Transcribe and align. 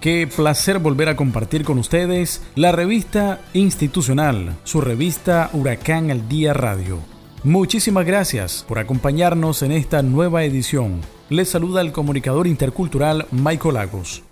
Qué 0.00 0.28
placer 0.28 0.78
volver 0.78 1.08
a 1.08 1.16
compartir 1.16 1.64
con 1.64 1.76
ustedes 1.76 2.40
la 2.54 2.70
revista 2.70 3.40
institucional, 3.52 4.56
su 4.62 4.80
revista 4.80 5.50
Huracán 5.52 6.12
al 6.12 6.28
Día 6.28 6.52
Radio. 6.52 7.00
Muchísimas 7.42 8.06
gracias 8.06 8.64
por 8.68 8.78
acompañarnos 8.78 9.62
en 9.62 9.72
esta 9.72 10.02
nueva 10.02 10.44
edición. 10.44 11.00
Les 11.30 11.48
saluda 11.48 11.80
el 11.80 11.90
comunicador 11.90 12.46
intercultural 12.46 13.26
Michael 13.32 13.74
Lagos. 13.74 14.22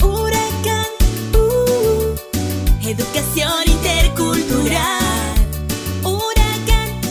Huracán, 0.00 0.86
uh, 1.34 2.16
educación 2.88 3.52
intercultural. 3.66 4.98
Huracán, 6.04 7.02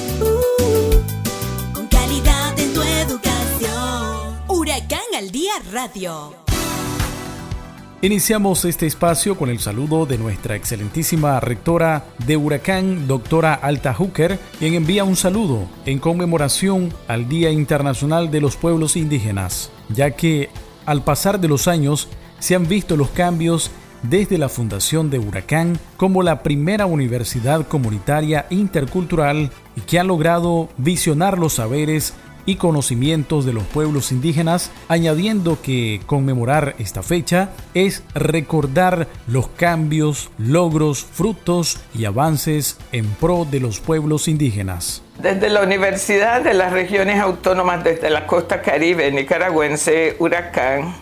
Iniciamos 8.04 8.66
este 8.66 8.88
espacio 8.88 9.38
con 9.38 9.52
el 9.52 9.60
saludo 9.60 10.08
de 10.08 10.18
nuestra 10.18 10.56
excelentísima 10.56 11.40
rectora 11.40 12.04
de 12.26 12.36
Huracán, 12.36 13.08
doctora 13.08 13.54
Alta 13.54 13.94
Hooker, 13.94 14.40
quien 14.58 14.74
envía 14.74 15.04
un 15.04 15.16
saludo 15.16 15.70
en 15.86 16.00
conmemoración 16.00 16.92
al 17.08 17.30
Día 17.30 17.52
Internacional 17.52 18.32
de 18.32 18.42
los 18.42 18.58
Pueblos 18.58 18.96
Indígenas, 18.98 19.70
ya 19.90 20.10
que 20.10 20.50
al 20.88 21.04
pasar 21.04 21.40
de 21.40 21.48
los 21.48 21.68
años 21.68 22.08
se 22.40 22.56
han 22.56 22.68
visto 22.68 22.98
los 22.98 23.12
cambios 23.12 23.70
desde 24.02 24.40
la 24.40 24.50
fundación 24.50 25.12
de 25.12 25.20
Huracán 25.20 25.78
como 25.96 26.24
la 26.24 26.42
primera 26.42 26.88
universidad 26.88 27.68
comunitaria 27.68 28.48
intercultural 28.50 29.52
y 29.76 29.82
que 29.82 30.00
ha 30.00 30.04
logrado 30.04 30.70
visionar 30.78 31.38
los 31.38 31.54
saberes 31.54 32.16
y 32.46 32.56
conocimientos 32.56 33.46
de 33.46 33.54
los 33.54 33.64
pueblos 33.64 34.12
indígenas, 34.12 34.72
añadiendo 34.88 35.62
que 35.62 36.02
conmemorar 36.06 36.76
esta 36.80 37.04
fecha 37.04 37.50
es 37.74 38.04
recordar 38.14 39.08
los 39.28 39.48
cambios, 39.50 40.30
logros, 40.38 41.04
frutos 41.04 41.80
y 41.94 42.06
avances 42.06 42.78
en 42.92 43.06
pro 43.06 43.46
de 43.50 43.60
los 43.60 43.80
pueblos 43.80 44.28
indígenas. 44.28 45.02
Desde 45.20 45.50
la 45.50 45.62
Universidad 45.62 46.42
de 46.42 46.54
las 46.54 46.74
Regiones 46.74 47.20
Autónomas 47.20 47.84
desde 47.84 48.10
la 48.10 48.26
costa 48.26 48.62
caribe 48.62 49.12
nicaragüense, 49.12 50.16
Huracán, 50.20 50.96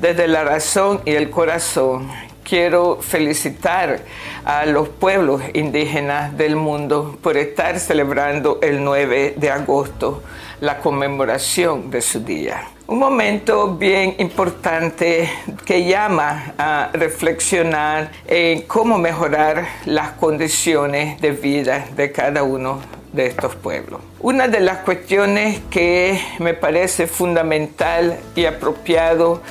desde 0.00 0.26
la 0.26 0.42
razón 0.42 1.00
y 1.04 1.12
el 1.12 1.30
corazón, 1.30 2.08
quiero 2.44 2.98
felicitar 3.00 4.00
a 4.44 4.66
los 4.66 4.88
pueblos 4.88 5.42
indígenas 5.54 6.36
del 6.36 6.56
mundo 6.56 7.18
por 7.22 7.36
estar 7.36 7.78
celebrando 7.78 8.58
el 8.62 8.82
9 8.82 9.34
de 9.36 9.50
agosto 9.50 10.22
la 10.60 10.78
conmemoración 10.78 11.90
de 11.90 12.00
su 12.00 12.20
día. 12.20 12.68
Un 12.86 12.98
momento 12.98 13.76
bien 13.76 14.16
importante 14.18 15.28
que 15.64 15.84
llama 15.84 16.54
a 16.58 16.90
reflexionar 16.92 18.10
en 18.26 18.62
cómo 18.62 18.98
mejorar 18.98 19.66
las 19.86 20.10
condiciones 20.12 21.20
de 21.20 21.30
vida 21.30 21.86
de 21.96 22.12
cada 22.12 22.42
uno 22.42 22.80
de 23.12 23.26
estos 23.26 23.54
pueblos. 23.54 24.00
Una 24.20 24.48
de 24.48 24.60
las 24.60 24.78
cuestiones 24.78 25.60
que 25.70 26.20
me 26.38 26.54
parece 26.54 27.06
fundamental 27.06 28.18
y 28.34 28.44
apropiado 28.46 29.42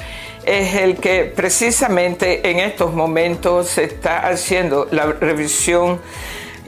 el 0.46 0.97
que 0.97 1.25
precisamente 1.25 2.50
en 2.50 2.59
estos 2.59 2.94
momentos 2.94 3.68
se 3.68 3.84
está 3.84 4.28
haciendo 4.28 4.88
la 4.91 5.06
revisión 5.06 6.00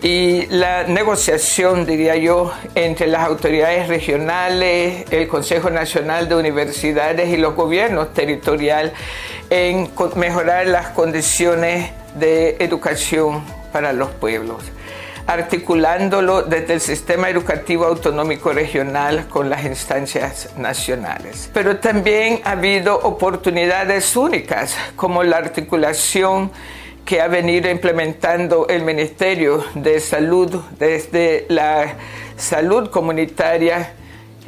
y 0.02 0.48
la 0.48 0.84
negociación, 0.84 1.86
diría 1.86 2.18
yo, 2.18 2.52
entre 2.76 3.08
las 3.08 3.24
autoridades 3.24 3.88
regionales, 3.88 5.06
el 5.12 5.28
Consejo 5.28 5.70
Nacional 5.70 6.28
de 6.28 6.36
Universidades 6.36 7.30
y 7.30 7.38
los 7.38 7.56
gobiernos 7.56 8.14
territoriales 8.14 8.92
en 9.50 9.90
mejorar 10.16 10.68
las 10.68 10.90
condiciones 10.90 11.92
de 12.16 12.58
educación 12.60 13.44
para 13.72 13.94
los 13.94 14.10
pueblos 14.12 14.64
articulándolo 15.28 16.44
desde 16.44 16.74
el 16.74 16.82
sistema 16.82 17.30
educativo 17.30 17.86
autonómico 17.86 18.52
regional 18.52 19.28
con 19.28 19.50
las 19.50 19.66
instancias 19.66 20.50
nacionales. 20.58 21.50
Pero 21.54 21.78
también 21.78 22.42
ha 22.44 22.52
habido 22.52 23.00
oportunidades 23.00 24.16
únicas, 24.16 24.76
como 24.96 25.24
la 25.24 25.38
articulación 25.38 26.52
que 27.06 27.22
ha 27.22 27.28
venido 27.28 27.70
implementando 27.70 28.68
el 28.68 28.84
Ministerio 28.84 29.64
de 29.76 30.00
Salud 30.00 30.62
desde 30.80 31.46
la 31.50 31.96
salud 32.38 32.90
comunitaria 32.90 33.94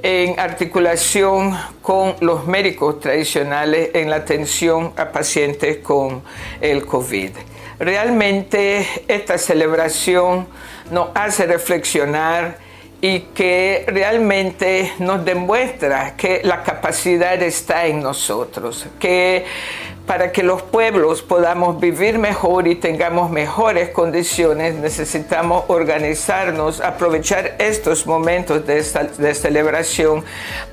en 0.01 0.39
articulación 0.39 1.57
con 1.81 2.15
los 2.21 2.45
médicos 2.47 2.99
tradicionales 2.99 3.89
en 3.93 4.09
la 4.09 4.17
atención 4.17 4.93
a 4.97 5.11
pacientes 5.11 5.77
con 5.77 6.21
el 6.61 6.85
COVID. 6.85 7.31
Realmente 7.79 8.87
esta 9.07 9.37
celebración 9.37 10.47
nos 10.91 11.09
hace 11.13 11.45
reflexionar 11.45 12.57
y 13.01 13.19
que 13.35 13.85
realmente 13.87 14.93
nos 14.99 15.25
demuestra 15.25 16.15
que 16.15 16.41
la 16.43 16.63
capacidad 16.63 17.41
está 17.43 17.85
en 17.85 18.01
nosotros, 18.01 18.87
que 18.99 19.45
para 20.05 20.31
que 20.31 20.43
los 20.43 20.61
pueblos 20.61 21.21
podamos 21.21 21.79
vivir 21.79 22.19
mejor 22.19 22.67
y 22.67 22.75
tengamos 22.75 23.31
mejores 23.31 23.89
condiciones, 23.89 24.75
necesitamos 24.75 25.66
organizarnos, 25.67 26.79
aprovechar 26.79 27.55
estos 27.57 28.05
momentos 28.05 28.66
de, 28.67 28.83
de, 29.17 29.33
celebración 29.33 30.23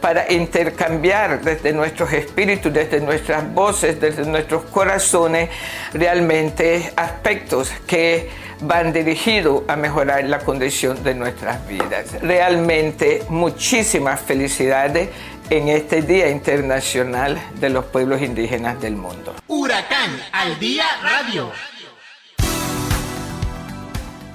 para 0.00 0.30
intercambiar 0.30 1.40
desde 1.40 1.72
nuestros 1.72 2.12
espíritus, 2.12 2.72
desde 2.72 3.00
nuestras 3.00 3.52
voces, 3.54 4.00
desde 4.00 4.26
nuestros 4.26 4.64
corazones, 4.64 5.48
realmente 5.94 6.92
aspectos 6.96 7.70
que 7.86 8.28
van 8.62 8.92
dirigidos 8.92 9.62
a 9.66 9.76
mejorar 9.76 10.24
la 10.24 10.38
condición 10.38 11.02
de 11.02 11.14
nuestras 11.14 11.66
vidas. 11.66 12.20
Realmente 12.22 13.24
muchísimas 13.28 14.20
felicidades 14.20 15.08
en 15.52 15.68
este 15.68 16.00
Día 16.00 16.30
Internacional 16.30 17.38
de 17.60 17.68
los 17.68 17.84
Pueblos 17.84 18.22
Indígenas 18.22 18.80
del 18.80 18.96
Mundo. 18.96 19.34
Huracán 19.48 20.10
al 20.32 20.58
Día 20.58 20.84
Radio. 21.02 21.50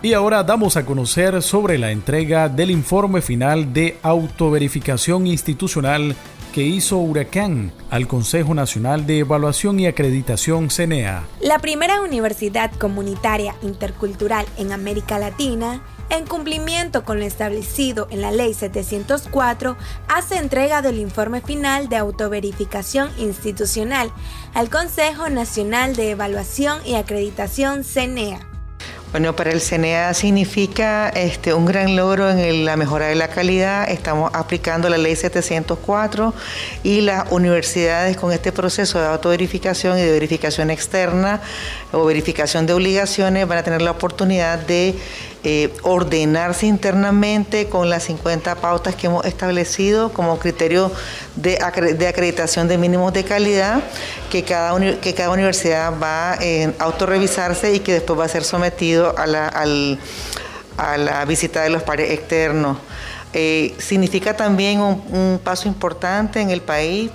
Y 0.04 0.14
ahora 0.14 0.44
damos 0.44 0.78
a 0.78 0.86
conocer 0.86 1.42
sobre 1.42 1.80
la 1.80 1.90
entrega 1.90 2.50
del 2.50 2.70
informe 2.70 3.24
final 3.24 3.74
de 3.74 3.98
autoverificación 4.04 5.26
institucional 5.26 6.16
que 6.54 6.62
hizo 6.62 6.98
Huracán 6.98 7.72
al 7.90 8.08
Consejo 8.08 8.54
Nacional 8.54 9.08
de 9.08 9.20
Evaluación 9.20 9.80
y 9.80 9.88
Acreditación 9.88 10.70
CENEA. 10.70 11.24
La 11.42 11.58
primera 11.58 12.00
universidad 12.02 12.72
comunitaria 12.74 13.56
intercultural 13.64 14.46
en 14.60 14.72
América 14.72 15.18
Latina 15.18 15.82
en 16.10 16.26
cumplimiento 16.26 17.04
con 17.04 17.20
lo 17.20 17.26
establecido 17.26 18.08
en 18.12 18.22
la 18.22 18.32
Ley 18.32 18.54
704, 18.54 19.78
hace 20.08 20.38
entrega 20.38 20.82
del 20.82 21.00
informe 21.00 21.42
final 21.42 21.90
de 21.90 21.98
autoverificación 21.98 23.12
institucional 23.18 24.12
al 24.54 24.70
Consejo 24.70 25.30
Nacional 25.30 25.96
de 25.96 26.12
Evaluación 26.12 26.80
y 26.86 26.96
Acreditación 26.96 27.84
CNEA. 27.84 28.48
Bueno, 29.12 29.34
para 29.38 29.52
el 29.52 29.62
CNEA 29.62 30.14
significa 30.14 31.08
este, 31.10 31.54
un 31.54 31.66
gran 31.66 31.96
logro 31.96 32.30
en 32.30 32.66
la 32.66 32.76
mejora 32.76 33.08
de 33.08 33.16
la 33.16 33.30
calidad. 33.30 33.90
Estamos 33.90 34.30
aplicando 34.34 34.90
la 34.90 34.98
ley 34.98 35.16
704 35.16 36.34
y 36.84 37.00
las 37.00 37.32
universidades 37.32 38.18
con 38.18 38.34
este 38.34 38.52
proceso 38.52 39.00
de 39.00 39.08
autoverificación 39.08 39.98
y 39.98 40.02
de 40.02 40.12
verificación 40.12 40.70
externa 40.70 41.42
o 41.94 42.04
verificación 42.04 42.68
de 42.68 42.74
obligaciones 42.74 43.48
van 43.48 43.60
a 43.60 43.64
tener 43.64 43.82
la 43.82 43.92
oportunidad 43.92 44.60
de 44.60 44.94
eh, 45.44 45.74
ordenarse 45.84 46.66
internamente 46.66 47.70
con 47.70 47.90
las 47.90 48.04
50 48.04 48.56
pautas 48.56 48.96
que 48.96 49.08
hemos 49.08 49.26
establecido 49.26 50.12
como 50.12 50.40
criterio 50.40 50.92
de, 51.36 51.60
acreditación 51.62 52.68
de 52.68 52.78
mínimos 52.78 53.14
de 53.14 53.24
calidad, 53.24 53.82
que 54.32 54.44
cada, 54.44 54.78
que 55.00 55.14
cada 55.14 55.30
universidad 55.30 55.94
va 56.02 56.34
a 56.34 56.38
autorrevisarse 56.80 57.74
y 57.74 57.80
que 57.80 57.94
después 57.94 58.20
va 58.20 58.26
a 58.26 58.30
ser 58.30 58.44
sometido 58.44 59.18
a 59.18 59.28
la, 59.28 59.48
a 59.48 60.98
la 60.98 61.26
visita 61.26 61.62
de 61.62 61.70
los 61.70 61.84
pares 61.84 62.12
externos. 62.12 62.78
Eh, 63.34 63.76
significa 63.78 64.36
también 64.36 64.80
un 64.80 65.40
paso 65.44 65.68
importante 65.68 66.42
en 66.42 66.50
el 66.50 66.62
país 66.62 67.12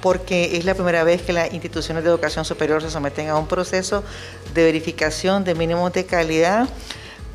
porque 0.00 0.56
es 0.56 0.64
la 0.64 0.74
primera 0.74 1.04
vez 1.04 1.22
que 1.22 1.32
las 1.32 1.52
instituciones 1.52 2.04
de 2.04 2.10
educación 2.10 2.44
superior 2.44 2.82
se 2.82 2.90
someten 2.90 3.28
a 3.28 3.36
un 3.36 3.46
proceso 3.46 4.04
de 4.54 4.64
verificación 4.64 5.44
de 5.44 5.54
mínimos 5.54 5.92
de 5.92 6.04
calidad 6.04 6.68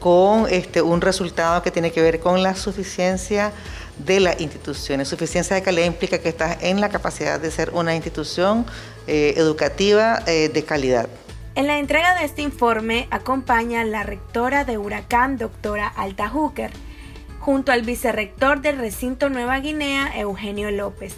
con 0.01 0.48
este, 0.50 0.81
un 0.81 1.00
resultado 1.00 1.62
que 1.62 1.69
tiene 1.69 1.92
que 1.92 2.01
ver 2.01 2.19
con 2.19 2.42
la 2.42 2.56
suficiencia 2.56 3.53
de 4.00 4.19
las 4.19 4.42
instituciones. 4.42 5.07
Suficiencia 5.07 5.56
de 5.56 5.62
calidad 5.62 5.86
implica 5.86 6.18
que 6.18 6.27
estás 6.27 6.57
en 6.62 6.81
la 6.81 6.89
capacidad 6.89 7.39
de 7.39 7.51
ser 7.51 7.69
una 7.69 7.95
institución 7.95 8.65
eh, 9.06 9.36
educativa 9.38 10.24
eh, 10.25 10.50
de 10.50 10.63
calidad. 10.63 11.07
En 11.53 11.68
la 11.68 11.77
entrega 11.77 12.18
de 12.18 12.25
este 12.25 12.42
informe 12.42 13.07
acompaña 13.12 13.83
la 13.83 14.01
rectora 14.01 14.65
de 14.65 14.80
Huracán, 14.80 15.38
doctora 15.38 15.88
Alta 15.88 16.30
Hooker, 16.30 16.71
junto 17.39 17.71
al 17.71 17.83
vicerrector 17.83 18.62
del 18.62 18.80
recinto 18.80 19.30
Nueva 19.30 19.59
Guinea, 19.59 20.18
Eugenio 20.18 20.71
López, 20.71 21.15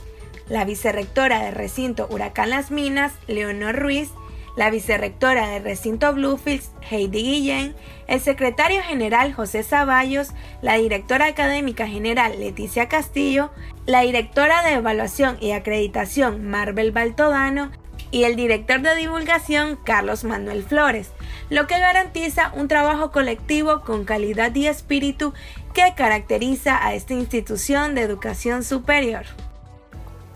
la 0.50 0.66
vicerrectora 0.66 1.42
del 1.42 1.56
recinto 1.56 2.08
Huracán 2.10 2.50
Las 2.50 2.70
Minas, 2.70 3.14
Leonor 3.28 3.78
Ruiz, 3.80 4.10
la 4.56 4.70
vicerrectora 4.70 5.50
del 5.50 5.64
recinto 5.64 6.14
Bluefields, 6.14 6.72
Heidi 6.90 7.24
Guillén, 7.24 7.76
el 8.08 8.20
secretario 8.22 8.82
general 8.84 9.34
José 9.34 9.64
Zaballos, 9.64 10.32
la 10.62 10.76
directora 10.76 11.26
académica 11.26 11.88
general 11.88 12.40
Leticia 12.40 12.88
Castillo, 12.88 13.52
la 13.86 14.02
directora 14.02 14.64
de 14.64 14.74
evaluación 14.74 15.38
y 15.40 15.52
acreditación 15.52 16.48
Marvel 16.50 16.92
Baltodano 16.92 17.72
y 18.12 18.26
el 18.26 18.36
director 18.36 18.82
de 18.82 18.96
divulgación 18.96 19.78
Carlos 19.84 20.24
Manuel 20.24 20.64
Flores, 20.64 21.12
lo 21.50 21.66
que 21.66 21.80
garantiza 21.80 22.52
un 22.56 22.68
trabajo 22.68 23.12
colectivo 23.12 23.82
con 23.82 24.06
calidad 24.06 24.54
y 24.54 24.68
espíritu 24.68 25.34
que 25.74 25.94
caracteriza 25.96 26.86
a 26.86 26.94
esta 26.94 27.16
institución 27.16 27.96
de 27.96 28.02
educación 28.02 28.64
superior. 28.64 29.26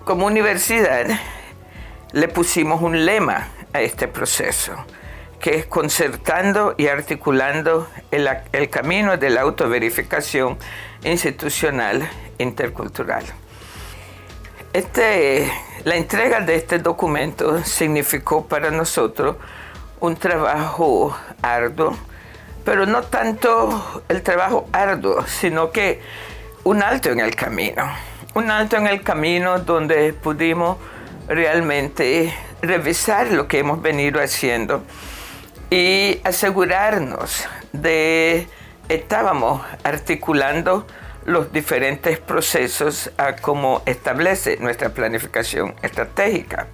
Como 0.06 0.26
universidad 0.26 1.08
le 2.14 2.28
pusimos 2.28 2.82
un 2.82 3.06
lema 3.06 3.50
a 3.74 3.82
este 3.82 4.08
proceso, 4.08 4.74
que 5.40 5.56
es 5.56 5.66
concertando 5.66 6.76
y 6.78 6.88
articulando 6.88 7.88
el, 8.12 8.30
el 8.52 8.70
camino 8.70 9.18
de 9.18 9.30
la 9.30 9.42
autoverificación 9.42 10.58
institucional 11.04 12.10
intercultural. 12.38 13.24
Este, 14.74 15.52
la 15.86 15.96
entrega 15.96 16.42
de 16.42 16.56
este 16.56 16.80
documento 16.80 17.64
significó 17.64 18.48
para 18.48 18.70
nosotros 18.70 19.38
un 20.00 20.16
trabajo 20.16 21.18
arduo, 21.42 21.98
pero 22.64 22.86
no 22.86 23.04
tanto 23.04 24.04
el 24.08 24.22
trabajo 24.22 24.68
arduo, 24.72 25.26
sino 25.26 25.72
que 25.72 26.02
un 26.64 26.84
alto 26.84 27.10
en 27.10 27.22
el 27.22 27.36
camino. 27.36 27.84
Un 28.36 28.52
alto 28.52 28.76
en 28.76 28.88
el 28.88 29.02
camino 29.02 29.60
donde 29.60 30.14
pudimos 30.14 30.78
realmente 31.28 32.34
revisar 32.62 33.28
lo 33.32 33.48
que 33.48 33.60
hemos 33.60 33.82
venido 33.82 34.22
haciendo 34.22 34.84
y 35.70 36.20
asegurarnos 36.24 37.46
de 37.74 38.48
estábamos 38.90 39.62
articulando 39.84 40.88
los 41.26 41.52
diferentes 41.52 42.20
procesos 42.20 43.12
a 43.18 43.36
cómo 43.36 43.82
establece 43.86 44.58
nuestra 44.58 44.90
planificación 44.90 45.76
estratégica. 45.82 46.68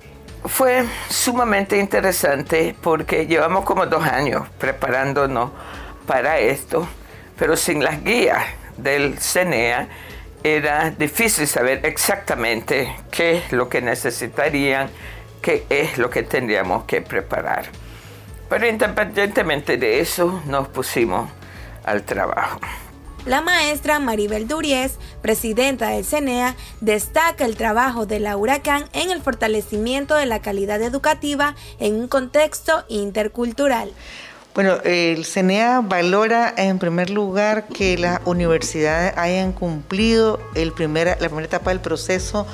Fue 0.46 0.86
sumamente 1.10 1.78
interesante 1.78 2.76
porque 2.80 3.26
llevamos 3.26 3.66
como 3.66 3.88
dos 3.88 4.04
años 4.06 4.48
preparándonos 4.60 5.52
para 6.06 6.38
esto, 6.38 6.88
pero 7.38 7.58
sin 7.58 7.84
las 7.84 8.04
guías 8.04 8.44
del 8.78 9.18
CENEA 9.18 9.88
era 10.44 10.92
difícil 10.92 11.48
saber 11.48 11.86
exactamente 11.86 12.94
qué 13.12 13.38
es 13.38 13.52
lo 13.52 13.70
que 13.70 13.82
necesitarían, 13.82 14.90
qué 15.42 15.66
es 15.70 15.98
lo 15.98 16.10
que 16.10 16.24
tendríamos 16.24 16.84
que 16.84 17.02
preparar. 17.02 17.66
Pero 18.50 18.68
independientemente 18.68 19.78
de 19.78 20.00
eso, 20.00 20.42
nos 20.46 20.68
pusimos 20.68 21.30
al 21.86 22.04
trabajo. 22.04 22.60
La 23.26 23.42
maestra 23.42 24.00
Maribel 24.00 24.50
Duriez, 24.50 24.98
presidenta 25.22 25.88
del 25.88 26.04
CENEA, 26.04 26.58
destaca 26.82 27.46
el 27.46 27.56
trabajo 27.56 28.06
de 28.06 28.20
la 28.20 28.36
Huracán 28.36 28.84
en 28.92 29.12
el 29.12 29.22
fortalecimiento 29.22 30.16
de 30.16 30.26
la 30.26 30.42
calidad 30.42 30.82
educativa 30.82 31.56
en 31.80 31.96
un 31.96 32.10
contexto 32.10 32.84
intercultural. 32.90 33.94
Bueno, 34.54 34.78
el 34.84 35.26
CNEA 35.26 35.82
valora 35.82 36.54
en 36.56 36.78
primer 36.78 37.10
lugar 37.10 37.68
que 37.68 37.98
las 37.98 38.20
universidades 38.26 39.18
hayan 39.18 39.52
cumplido 39.52 40.40
el 40.54 40.72
primera, 40.74 41.18
la 41.20 41.28
primera 41.28 41.48
etapa 41.48 41.72
del 41.72 41.80
proceso 41.80 42.46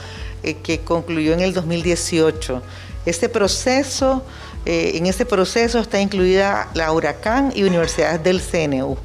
eh, 0.42 0.54
que 0.54 0.80
concluyó 0.80 1.34
en 1.34 1.42
el 1.42 1.54
2018. 1.54 2.62
Este 3.06 3.28
proceso, 3.28 4.24
eh, 4.66 4.92
en 4.96 5.08
este 5.08 5.26
proceso 5.26 5.80
está 5.80 6.00
incluida 6.00 6.70
la 6.74 6.90
Huracán 6.94 7.52
y 7.54 7.64
universidades 7.64 8.24
del 8.24 8.42
CNU 8.42 8.98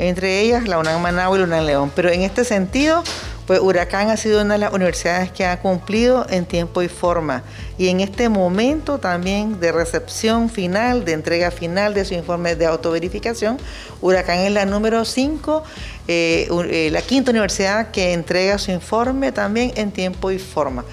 entre 0.00 0.40
ellas 0.40 0.66
la 0.66 0.78
UNAM 0.78 1.02
Managua 1.02 1.36
y 1.36 1.40
la 1.40 1.46
UNAM 1.46 1.64
León. 1.64 1.92
Pero 1.94 2.10
en 2.10 2.22
este 2.22 2.44
sentido, 2.44 3.02
pues 3.50 3.58
Huracán 3.58 4.10
ha 4.10 4.16
sido 4.16 4.42
una 4.42 4.54
de 4.54 4.60
las 4.60 4.72
universidades 4.72 5.32
que 5.32 5.44
ha 5.44 5.58
cumplido 5.58 6.24
en 6.30 6.46
tiempo 6.46 6.82
y 6.82 6.88
forma. 6.88 7.42
Y 7.78 7.88
en 7.88 7.98
este 7.98 8.28
momento 8.28 8.98
también 8.98 9.58
de 9.58 9.72
recepción 9.72 10.48
final, 10.48 11.04
de 11.04 11.14
entrega 11.14 11.50
final 11.50 11.92
de 11.92 12.04
su 12.04 12.14
informe 12.14 12.54
de 12.54 12.66
autoverificación, 12.66 13.58
Huracán 14.00 14.38
es 14.38 14.52
la 14.52 14.66
número 14.66 15.04
5, 15.04 15.64
eh, 16.06 16.48
eh, 16.68 16.90
la 16.92 17.02
quinta 17.02 17.32
universidad 17.32 17.90
que 17.90 18.12
entrega 18.12 18.56
su 18.56 18.70
informe 18.70 19.32
también 19.32 19.72
en 19.74 19.90
tiempo 19.90 20.30
y 20.30 20.38
forma. 20.38 20.84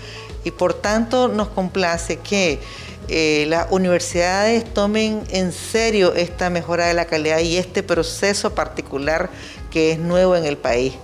Y 0.43 0.49
por 0.49 0.73
tanto 0.73 1.27
nos 1.27 1.49
complace 1.49 2.17
que 2.17 2.59
eh, 3.07 3.45
las 3.49 3.67
universidades 3.69 4.65
tomen 4.73 5.21
en 5.29 5.51
serio 5.51 6.15
esta 6.15 6.49
mejora 6.49 6.87
de 6.87 6.95
la 6.95 7.05
calidad 7.05 7.37
y 7.37 7.57
este 7.57 7.83
proceso 7.83 8.55
particular 8.55 9.29
que 9.69 9.91
es 9.91 9.99
nuevo 9.99 10.35
en 10.35 10.45
el 10.45 10.57
país. 10.57 10.95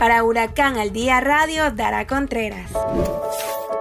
Para 0.00 0.24
Huracán 0.24 0.78
al 0.78 0.94
Día 0.94 1.20
Radio, 1.20 1.70
Dara 1.72 2.06
Contreras. 2.06 2.70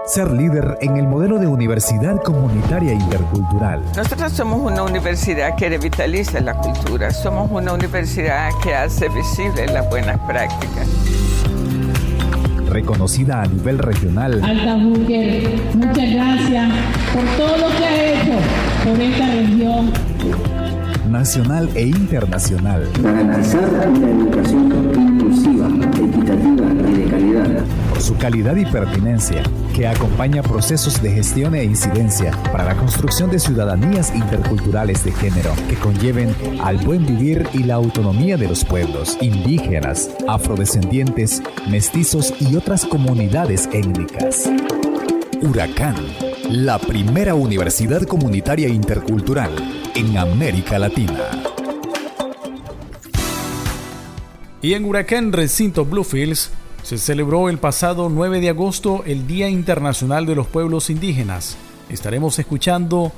Ser 0.06 0.30
líder 0.30 0.77
en 0.81 0.98
el 0.98 1.07
modelo 1.07 1.39
de 1.39 1.48
universidad 1.48 2.21
comunitaria 2.21 2.92
intercultural. 2.92 3.81
Nosotros 3.95 4.33
somos 4.33 4.60
una 4.60 4.83
universidad 4.83 5.56
que 5.56 5.69
revitaliza 5.69 6.42
la 6.42 6.56
cultura, 6.56 7.12
somos 7.12 7.50
una 7.50 7.71
universidad 7.71 8.50
que 8.62 8.75
hace 8.75 9.07
visible 9.07 9.66
las 9.68 9.89
buenas 9.89 10.19
prácticas 10.27 10.89
reconocida 12.68 13.42
a 13.42 13.45
nivel 13.48 13.77
regional. 13.77 14.44
Alta 14.44 14.75
Booker, 14.75 15.57
muchas 15.75 16.13
gracias 16.13 16.72
por 17.13 17.24
todo 17.38 17.57
lo 17.57 17.77
que 17.77 17.86
ha 17.86 18.06
hecho 18.12 18.33
por 18.83 19.01
esta 19.01 19.25
región. 19.25 20.59
Nacional 21.10 21.70
e 21.76 21.88
internacional. 21.88 22.88
Garantizar 23.01 23.70
una 23.89 24.10
educación 24.10 24.92
inclusiva, 24.96 25.68
equitativa 25.68 26.89
y 26.89 26.94
de 26.94 27.10
calidad 27.10 27.66
su 28.00 28.16
calidad 28.16 28.56
y 28.56 28.66
pertinencia, 28.66 29.44
que 29.75 29.88
acompaña 29.88 30.42
procesos 30.42 31.01
de 31.01 31.12
gestión 31.12 31.54
e 31.56 31.63
incidencia 31.63 32.32
para 32.51 32.63
la 32.63 32.75
construcción 32.75 33.30
de 33.30 33.39
ciudadanías 33.39 34.16
interculturales 34.16 35.04
de 35.04 35.12
género 35.12 35.54
que 35.68 35.75
conlleven 35.75 36.34
al 36.63 36.78
buen 36.78 37.06
vivir 37.06 37.48
y 37.54 37.63
la 37.63 37.75
autonomía 37.75 38.38
de 38.38 38.48
los 38.48 38.63
pueblos 38.63 39.18
indígenas, 39.22 40.10
afrodescendientes, 40.28 41.44
mestizos 41.70 42.34
y 42.39 42.56
otras 42.56 42.86
comunidades 42.86 43.68
étnicas. 43.74 44.50
Huracán, 45.42 45.96
la 46.50 46.79
primera 46.79 47.36
universidad 47.36 48.01
comunitaria 48.08 48.68
intercultural 48.70 49.51
en 49.94 50.18
América 50.18 50.79
Latina. 50.79 51.29
Y 54.60 54.74
en 54.74 54.86
Huracán 54.86 55.32
Recinto 55.32 55.86
Bluefields 55.86 56.50
se 56.82 56.98
celebró 56.98 57.50
el 57.50 57.60
pasado 57.60 58.10
9 58.10 58.41
de 58.41 58.50
agosto 58.50 59.03
el 59.06 59.27
Día 59.27 59.48
Internacional 59.48 60.25
de 60.25 60.34
los 60.34 60.48
Pueblos 60.48 60.89
Indígenas. 60.89 61.56
Estaremos 61.88 62.39
escuchando 62.39 63.12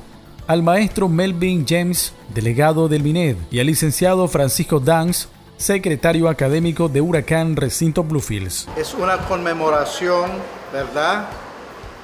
al 0.46 0.62
maestro 0.62 1.08
Melvin 1.08 1.66
James, 1.66 2.12
delegado 2.34 2.90
del 2.90 3.02
MINED, 3.02 3.38
y 3.50 3.62
al 3.62 3.68
licenciado 3.68 4.28
Francisco 4.28 4.82
Dance, 4.82 5.30
secretario 5.56 6.28
académico 6.28 6.90
de 6.90 7.00
Huracán 7.00 7.56
Recinto 7.56 8.04
Bluefields. 8.04 8.68
Es 8.76 8.94
una 8.94 9.20
conmemoración, 9.20 10.32
¿verdad? 10.74 11.30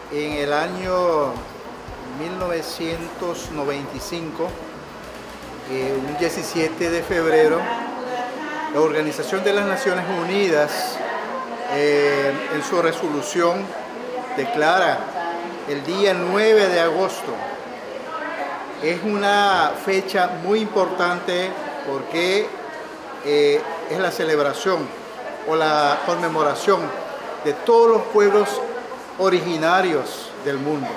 En 0.09 0.35
el 0.35 0.53
año 0.53 1.33
1995, 2.17 4.47
eh, 5.69 5.99
un 6.07 6.17
17 6.17 6.89
de 6.89 7.03
febrero, 7.03 7.59
la 8.73 8.79
Organización 8.79 9.43
de 9.43 9.51
las 9.51 9.65
Naciones 9.65 10.05
Unidas 10.21 10.97
eh, 11.73 12.31
en 12.55 12.63
su 12.63 12.81
resolución 12.81 13.65
declara 14.37 14.97
el 15.67 15.83
día 15.83 16.13
9 16.13 16.69
de 16.69 16.79
agosto. 16.79 17.33
Es 18.81 19.03
una 19.03 19.73
fecha 19.85 20.39
muy 20.41 20.61
importante 20.61 21.49
porque 21.85 22.47
eh, 23.25 23.61
es 23.91 23.99
la 23.99 24.11
celebración 24.11 24.87
o 25.49 25.55
la 25.57 25.99
conmemoración 26.05 26.79
de 27.43 27.51
todos 27.51 27.89
los 27.89 28.03
pueblos 28.03 28.47
originarios 29.19 30.29
del 30.45 30.57
mundo, 30.57 30.89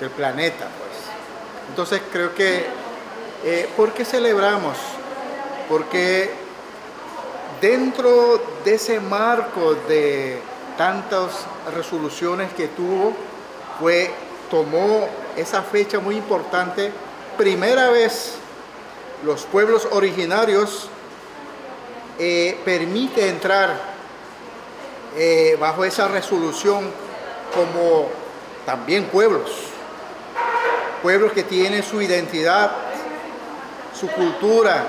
del 0.00 0.10
planeta. 0.10 0.66
Pues. 0.78 1.68
Entonces 1.68 2.00
creo 2.12 2.34
que, 2.34 2.66
eh, 3.44 3.68
¿por 3.76 3.92
qué 3.92 4.04
celebramos? 4.04 4.76
Porque 5.68 6.30
dentro 7.60 8.40
de 8.64 8.74
ese 8.74 9.00
marco 9.00 9.74
de 9.88 10.40
tantas 10.76 11.46
resoluciones 11.74 12.52
que 12.52 12.68
tuvo, 12.68 13.12
fue, 13.78 14.10
tomó 14.50 15.08
esa 15.36 15.62
fecha 15.62 15.98
muy 15.98 16.16
importante, 16.16 16.92
primera 17.36 17.90
vez 17.90 18.34
los 19.24 19.44
pueblos 19.44 19.88
originarios 19.90 20.88
eh, 22.18 22.58
permite 22.64 23.28
entrar 23.28 23.98
eh, 25.16 25.56
bajo 25.60 25.84
esa 25.84 26.08
resolución 26.08 26.90
como 27.54 28.08
también 28.66 29.04
pueblos, 29.04 29.50
pueblos 31.02 31.32
que 31.32 31.42
tienen 31.42 31.82
su 31.82 32.02
identidad, 32.02 32.70
su 33.98 34.08
cultura, 34.08 34.84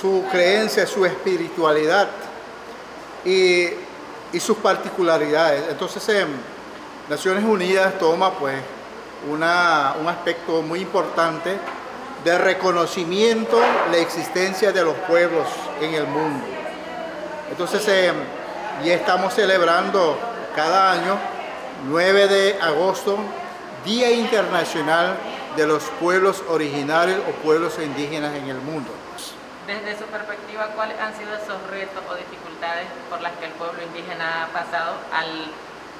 su 0.00 0.24
creencia, 0.30 0.86
su 0.86 1.04
espiritualidad 1.04 2.08
y, 3.24 3.68
sus 4.40 4.56
particularidades. 4.56 5.64
Entonces, 5.68 6.08
en 6.08 6.28
Naciones 7.08 7.44
Unidas 7.44 7.98
toma 7.98 8.32
pues 8.32 8.56
una, 9.30 9.94
un 10.00 10.08
aspecto 10.08 10.62
muy 10.62 10.80
importante 10.80 11.58
de 12.24 12.38
reconocimiento 12.38 13.60
la 13.90 13.98
existencia 13.98 14.72
de 14.72 14.82
los 14.82 14.94
pueblos 15.06 15.46
en 15.80 15.94
el 15.94 16.06
mundo. 16.06 16.44
Entonces, 17.50 17.86
eh, 17.88 18.12
ya 18.82 18.94
estamos 18.94 19.34
celebrando 19.34 20.18
cada 20.56 20.92
año, 20.92 21.18
9 21.88 22.28
de 22.28 22.58
agosto, 22.60 23.18
Día 23.84 24.10
Internacional 24.10 25.16
de 25.56 25.66
los 25.66 25.84
Pueblos 26.00 26.42
Originarios 26.48 27.20
o 27.28 27.32
Pueblos 27.42 27.78
Indígenas 27.82 28.34
en 28.36 28.48
el 28.48 28.58
mundo. 28.58 28.90
Desde 29.66 29.96
su 29.96 30.04
perspectiva, 30.06 30.68
¿cuáles 30.74 30.98
han 30.98 31.16
sido 31.16 31.34
esos 31.34 31.70
retos 31.70 32.02
o 32.10 32.14
dificultades 32.16 32.86
por 33.08 33.20
las 33.20 33.32
que 33.38 33.46
el 33.46 33.52
pueblo 33.52 33.80
indígena 33.82 34.44
ha 34.44 34.46
pasado 34.48 34.94
al, 35.12 35.28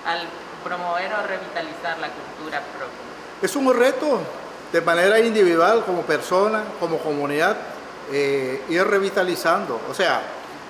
al 0.04 0.26
promover 0.64 1.12
o 1.12 1.26
revitalizar 1.26 1.98
la 1.98 2.08
cultura 2.08 2.60
propia? 2.76 3.12
Es 3.40 3.54
un 3.54 3.72
reto 3.72 4.20
de 4.72 4.80
manera 4.80 5.20
individual, 5.20 5.84
como 5.84 6.02
persona, 6.02 6.64
como 6.80 6.98
comunidad, 6.98 7.56
eh, 8.10 8.62
ir 8.68 8.84
revitalizando. 8.84 9.80
O 9.88 9.94
sea, 9.94 10.22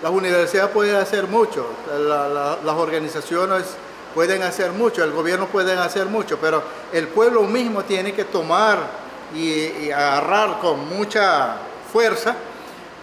las 0.03 0.11
universidades 0.11 0.71
pueden 0.71 0.97
hacer 0.97 1.29
mucho, 1.29 1.67
las 1.89 2.75
organizaciones 2.77 3.77
pueden 4.15 4.43
hacer 4.43 4.73
mucho, 4.73 5.03
el 5.05 5.13
gobierno 5.13 5.47
puede 5.47 5.73
hacer 5.73 6.07
mucho, 6.07 6.39
pero 6.39 6.63
el 6.93 7.09
pueblo 7.09 7.43
mismo 7.43 7.85
tiene 7.85 8.13
que 8.13 8.25
tomar 8.25 8.79
y, 9.35 9.91
agarrar 9.91 10.59
con 10.61 10.89
mucha 10.89 11.57
fuerza 11.93 12.35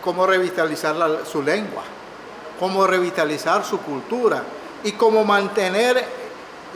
cómo 0.03 0.25
revitalizar 0.25 0.95
su 1.29 1.41
lengua, 1.41 1.83
cómo 2.59 2.85
revitalizar 2.87 3.65
su 3.65 3.79
cultura 3.79 4.43
y 4.83 4.93
cómo 4.93 5.25
mantener 5.25 6.03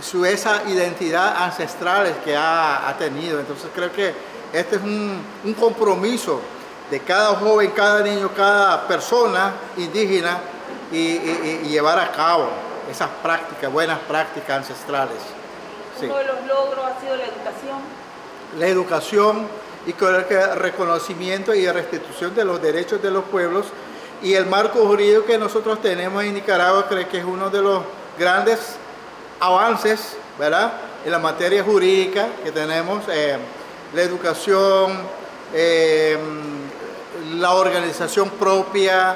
su, 0.01 0.25
esa 0.25 0.63
identidad 0.67 1.43
ancestral 1.43 2.21
que 2.23 2.35
ha, 2.35 2.93
tenido. 2.97 3.39
Entonces 3.39 3.69
creo 3.73 3.91
que 3.91 4.13
este 4.51 4.75
es 4.75 4.81
un, 4.81 5.23
compromiso 5.59 6.41
de 6.89 6.99
cada 6.99 7.35
joven, 7.35 7.71
cada 7.71 8.01
niño, 8.01 8.31
cada 8.35 8.87
persona 8.87 9.53
indígena 9.77 10.39
y, 10.91 11.19
llevar 11.67 11.99
a 11.99 12.11
cabo 12.11 12.72
esas 12.93 13.09
prácticas, 13.21 13.71
buenas 13.71 14.00
prácticas 14.00 14.57
ancestrales. 14.57 15.17
Uno 16.01 16.17
de 16.17 16.23
los 16.25 16.45
logros 16.47 16.85
ha 16.85 17.01
sido 17.01 17.15
la 17.15 17.23
educación. 17.23 17.79
La 18.57 18.67
educación 18.67 19.47
y 19.85 19.93
que 19.93 20.05
el 20.05 20.55
reconocimiento 20.55 21.53
y 21.53 21.67
restitución 21.67 22.33
de 22.35 22.45
los 22.45 22.62
derechos 22.62 23.01
de 23.01 23.12
los 23.12 23.23
pueblos 23.25 23.65
y 24.21 24.33
el 24.35 24.45
marco 24.45 24.85
jurídico 24.85 25.25
que 25.25 25.38
nosotros 25.38 25.81
tenemos 25.81 26.23
en 26.23 26.35
Nicaragua 26.35 26.88
creo 26.88 27.09
que 27.09 27.17
es 27.17 27.25
uno 27.25 27.50
de 27.50 27.62
los 27.62 27.83
grandes 28.17 28.77
avances, 29.39 30.15
¿verdad? 30.39 30.73
En 31.03 31.12
la 31.12 31.19
materia 31.19 31.63
jurídica 31.63 32.27
que 32.43 32.51
tenemos, 32.51 33.03
eh, 33.09 33.38
la 33.93 34.01
educación, 34.01 35.00
eh, 35.53 36.17
la 37.35 37.53
organización 37.55 38.29
propia, 38.29 39.15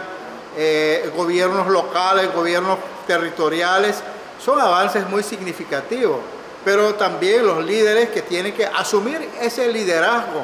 eh, 0.57 1.09
gobiernos 1.15 1.67
locales, 1.67 2.33
gobiernos 2.33 2.79
territoriales, 3.07 4.03
son 4.43 4.59
avances 4.59 5.07
muy 5.09 5.23
significativos, 5.23 6.19
pero 6.63 6.93
también 6.95 7.45
los 7.45 7.65
líderes 7.65 8.09
que 8.09 8.21
tienen 8.21 8.53
que 8.53 8.65
asumir 8.65 9.29
ese 9.41 9.71
liderazgo 9.71 10.43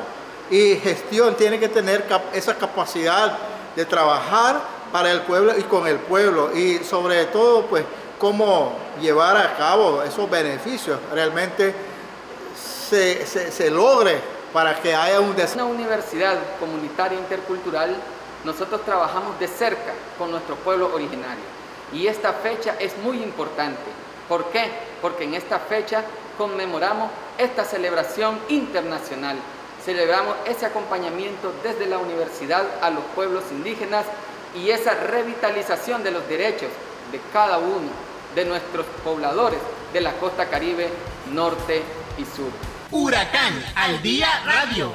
y 0.50 0.76
gestión, 0.76 1.36
tienen 1.36 1.60
que 1.60 1.70
tener 1.70 2.06
esa 2.34 2.56
capacidad 2.56 3.38
de 3.76 3.86
trabajar 3.86 4.62
para 4.92 5.12
el 5.12 5.22
pueblo 5.22 5.58
y 5.58 5.64
con 5.64 5.88
el 5.88 5.98
pueblo 5.98 6.56
y 6.56 6.80
sobre 6.84 7.26
todo 7.26 7.66
pues 7.66 7.84
cómo 8.20 8.74
llevar 9.02 9.36
a 9.38 9.56
cabo 9.58 10.04
esos 10.04 10.30
beneficios. 10.30 11.00
Realmente 11.12 11.74
se, 12.56 13.26
se, 13.26 13.72
logre 13.72 14.20
para 14.54 14.80
que 14.80 14.94
haya 14.94 15.20
un 15.20 15.36
Una 15.56 15.66
universidad 15.66 16.38
comunitaria 16.60 17.18
intercultural, 17.18 17.96
nosotros 18.44 18.84
trabajamos 18.86 19.40
de 19.40 19.48
cerca 19.48 19.94
con 20.18 20.30
nuestro 20.30 20.56
pueblo 20.58 20.94
originario 20.94 21.63
y 21.92 22.08
esta 22.08 22.34
fecha 22.34 22.76
es 22.80 22.98
muy 22.98 23.18
importante. 23.22 23.82
¿Por 24.28 24.46
qué? 24.52 24.70
Porque 25.02 25.26
en 25.26 25.34
esta 25.34 25.60
fecha 25.60 26.04
conmemoramos 26.38 27.12
esta 27.38 27.66
celebración 27.66 28.40
internacional. 28.50 29.38
Celebramos 29.84 30.36
ese 30.46 30.66
acompañamiento 30.66 31.54
desde 31.62 31.88
la 31.88 31.98
universidad 31.98 32.64
a 32.82 32.90
los 32.90 33.04
pueblos 33.16 33.44
indígenas 33.52 34.06
y 34.56 34.70
esa 34.70 34.94
revitalización 34.94 36.04
de 36.04 36.12
los 36.12 36.28
derechos 36.30 36.70
de 37.12 37.20
cada 37.34 37.58
uno 37.58 37.90
de 38.36 38.46
nuestros 38.46 38.86
pobladores 39.04 39.60
de 39.92 40.02
la 40.02 40.14
costa 40.14 40.50
caribe 40.50 40.90
norte 41.32 41.84
y 42.18 42.24
sur. 42.24 42.50
Huracán 42.92 43.64
al 43.76 44.02
día 44.02 44.28
radio. 44.46 44.94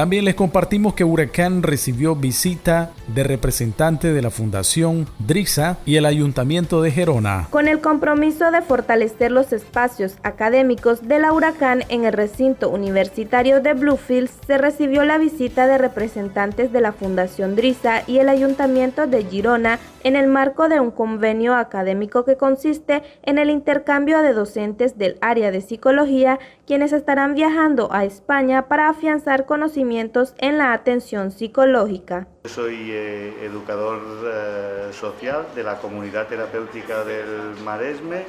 También 0.00 0.24
les 0.24 0.34
compartimos 0.34 0.94
que 0.94 1.04
Huracán 1.04 1.62
recibió 1.62 2.16
visita 2.16 2.90
de 3.08 3.22
representantes 3.22 4.14
de 4.14 4.22
la 4.22 4.30
Fundación 4.30 5.06
DRISA 5.18 5.76
y 5.84 5.96
el 5.96 6.06
Ayuntamiento 6.06 6.80
de 6.80 6.90
Gerona. 6.90 7.48
Con 7.50 7.68
el 7.68 7.82
compromiso 7.82 8.50
de 8.50 8.62
fortalecer 8.62 9.30
los 9.30 9.52
espacios 9.52 10.14
académicos 10.22 11.06
de 11.06 11.18
la 11.18 11.34
Huracán 11.34 11.82
en 11.90 12.06
el 12.06 12.14
recinto 12.14 12.70
universitario 12.70 13.60
de 13.60 13.74
Bluefields, 13.74 14.38
se 14.46 14.56
recibió 14.56 15.04
la 15.04 15.18
visita 15.18 15.66
de 15.66 15.76
representantes 15.76 16.72
de 16.72 16.80
la 16.80 16.92
Fundación 16.92 17.54
DRISA 17.54 18.04
y 18.06 18.20
el 18.20 18.30
Ayuntamiento 18.30 19.06
de 19.06 19.22
Girona 19.24 19.80
en 20.02 20.16
el 20.16 20.28
marco 20.28 20.70
de 20.70 20.80
un 20.80 20.92
convenio 20.92 21.54
académico 21.54 22.24
que 22.24 22.38
consiste 22.38 23.02
en 23.22 23.36
el 23.36 23.50
intercambio 23.50 24.22
de 24.22 24.32
docentes 24.32 24.96
del 24.96 25.18
área 25.20 25.50
de 25.50 25.60
psicología 25.60 26.38
quienes 26.66 26.94
estarán 26.94 27.34
viajando 27.34 27.92
a 27.92 28.06
España 28.06 28.66
para 28.66 28.88
afianzar 28.88 29.44
conocimientos 29.44 29.89
en 29.90 30.58
la 30.58 30.72
atención 30.72 31.32
psicológica. 31.32 32.28
Soy 32.44 32.92
eh, 32.92 33.34
educador 33.42 34.00
eh, 34.24 34.90
social 34.92 35.46
de 35.56 35.64
la 35.64 35.78
comunidad 35.78 36.28
terapéutica 36.28 37.02
del 37.02 37.56
Maresme 37.64 38.22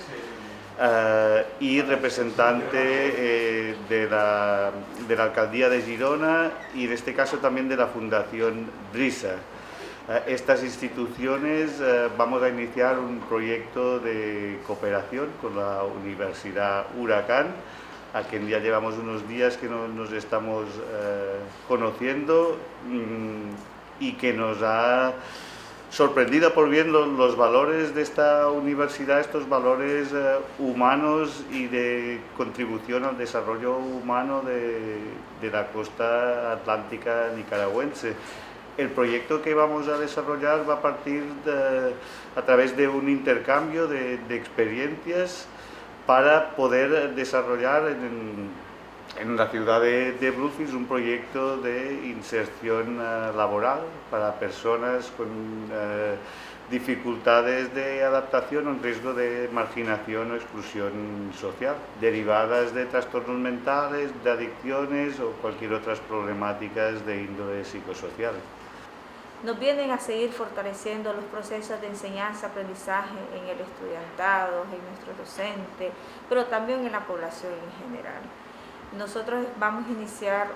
eh, 0.82 1.46
y 1.60 1.82
representante 1.82 2.78
de, 3.88 4.08
la, 4.10 4.72
de 5.08 5.16
la 5.16 5.24
alcaldía 5.24 5.70
de 5.70 5.84
Girona 5.84 6.50
y 6.74 6.86
en 6.86 6.94
este 6.94 7.14
caso 7.14 7.38
también 7.38 7.70
de 7.70 7.78
la 7.78 7.88
Fundación 7.88 8.66
DRISA. 8.92 9.36
Estas 10.28 10.64
instituciones 10.64 11.80
vamos 12.18 12.42
a 12.42 12.50
iniciar 12.50 12.98
un 13.00 13.20
proyecto 13.20 14.00
de 14.00 14.60
cooperación 14.66 15.30
con 15.40 15.56
la 15.56 15.84
Universidad 15.84 16.88
Huracán 17.00 17.54
a 18.14 18.24
quien 18.24 18.48
ya 18.48 18.60
llevamos 18.60 18.96
unos 18.96 19.28
días 19.28 19.58
que 19.58 19.70
nos 19.70 20.12
estamos 20.12 20.66
eh, 20.68 21.40
conociendo 21.68 22.58
mm, 22.88 24.04
y 24.04 24.14
que 24.14 24.34
nos 24.34 24.62
ha 24.62 25.14
sorprendido 25.90 26.54
por 26.54 26.70
ver 26.70 26.88
los, 26.88 27.36
valores 27.36 27.94
de 27.94 28.02
esta 28.02 28.50
universidad, 28.50 29.20
estos 29.20 29.48
valores 29.48 30.10
eh, 30.14 30.38
humanos 30.60 31.44
y 31.52 31.68
de 31.68 32.20
contribución 32.36 33.06
al 33.06 33.18
desarrollo 33.18 33.78
humano 33.78 34.42
de, 34.42 35.50
la 35.50 35.68
costa 35.68 36.54
atlántica 36.54 37.30
nicaragüense. 37.36 38.14
El 38.78 38.90
proyecto 38.90 39.42
que 39.42 39.54
vamos 39.54 39.88
a 39.88 39.98
desarrollar 39.98 40.70
va 40.70 40.76
a 40.76 40.82
partir 40.82 41.24
a 42.36 42.42
través 42.44 42.78
de 42.78 42.88
un 42.88 43.10
intercambio 43.10 43.88
de 43.88 44.16
experiencias 44.30 45.48
para 46.06 46.56
poder 46.56 47.14
desarrollar 47.16 47.84
en, 47.90 49.38
la 49.38 49.48
ciudad 49.50 49.82
de, 49.82 50.14
de 50.14 50.32
un 50.32 50.86
proyecto 50.88 51.58
de 51.58 52.08
inserción 52.08 52.98
eh, 53.00 53.32
laboral 53.36 53.82
para 54.10 54.40
personas 54.40 55.12
con 55.18 55.28
eh, 55.72 56.16
dificultades 56.72 57.76
de 57.76 58.04
adaptación 58.04 58.68
o 58.68 58.80
riesgo 58.82 59.14
de 59.14 59.50
marginación 59.52 60.32
o 60.32 60.36
exclusión 60.40 61.32
social, 61.36 61.76
derivadas 62.00 62.74
de 62.74 62.88
trastornos 62.88 63.38
mentales, 63.38 64.10
de 64.24 64.32
adicciones 64.32 65.20
o 65.20 65.36
cualquier 65.44 65.74
otras 65.74 66.00
problemáticas 66.00 67.06
de 67.06 67.28
índole 67.28 67.66
psicosocial. 67.66 68.34
Nos 69.44 69.58
vienen 69.58 69.90
a 69.90 69.98
seguir 69.98 70.32
fortaleciendo 70.32 71.14
los 71.14 71.26
procesos 71.26 71.82
de 71.82 71.88
enseñanza-aprendizaje 71.88 73.18
en 73.36 73.48
el 73.48 73.60
estudiantado, 73.60 74.66
en 74.66 74.86
nuestros 74.86 75.18
docentes, 75.18 75.92
pero 76.30 76.46
también 76.46 76.86
en 76.86 76.92
la 76.92 77.00
población 77.00 77.54
en 77.54 77.88
general. 77.88 78.22
Nosotros 78.96 79.48
vamos 79.58 79.88
a 79.88 79.92
iniciar 79.94 80.48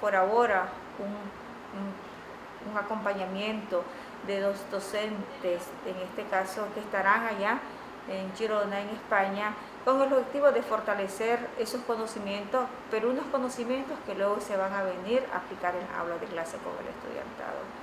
por 0.00 0.16
ahora 0.16 0.68
un, 0.98 2.76
acompañamiento 2.76 3.84
de 4.26 4.40
dos 4.40 4.58
docentes, 4.70 5.62
en 5.86 5.96
este 6.02 6.24
caso 6.24 6.66
que 6.74 6.80
estarán 6.80 7.24
allá 7.24 7.60
en 8.08 8.34
Girona, 8.34 8.80
en 8.80 8.88
España, 8.90 9.54
con 9.84 10.02
el 10.02 10.12
objetivo 10.12 10.50
de 10.50 10.62
fortalecer 10.62 11.38
esos 11.58 11.82
conocimientos, 11.82 12.66
pero 12.90 13.10
unos 13.10 13.26
conocimientos 13.26 13.96
que 14.04 14.14
luego 14.14 14.40
se 14.40 14.56
van 14.56 14.72
a 14.72 14.82
venir 14.82 15.24
a 15.32 15.38
aplicar 15.38 15.74
en 15.76 15.86
aula 15.96 16.18
de 16.18 16.26
clase 16.26 16.58
con 16.58 16.72
el 16.80 16.88
estudiantado. 16.88 17.77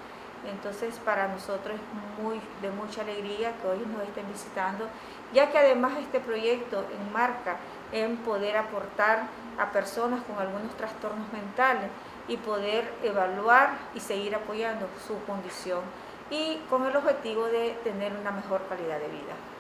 Entonces, 0.50 0.96
para 1.04 1.28
nosotros 1.28 1.76
es 1.76 2.24
muy, 2.24 2.40
de 2.62 2.70
mucha 2.72 3.02
alegría 3.02 3.54
que 3.62 3.68
hoy 3.68 3.80
nos 3.86 4.08
estén 4.08 4.28
visitando, 4.32 4.88
ya 5.34 5.52
que 5.52 5.58
además 5.58 5.94
este 6.00 6.20
proyecto 6.20 6.86
enmarca 7.08 7.58
en 7.92 8.18
poder 8.18 8.58
aportar 8.58 9.28
a 9.58 9.72
personas 9.72 10.22
con 10.24 10.38
algunos 10.38 10.76
trastornos 10.76 11.32
mentales 11.32 11.90
y 12.28 12.38
poder 12.38 12.92
evaluar 13.04 13.70
y 13.94 14.00
seguir 14.00 14.36
apoyando 14.36 14.88
su 15.08 15.24
condición 15.26 15.82
y 16.30 16.58
con 16.70 16.86
el 16.86 16.96
objetivo 16.96 17.46
de 17.46 17.78
tener 17.84 18.14
una 18.14 18.32
mejor 18.32 18.62
calidad 18.68 19.00
de 19.00 19.08
vida. 19.08 19.55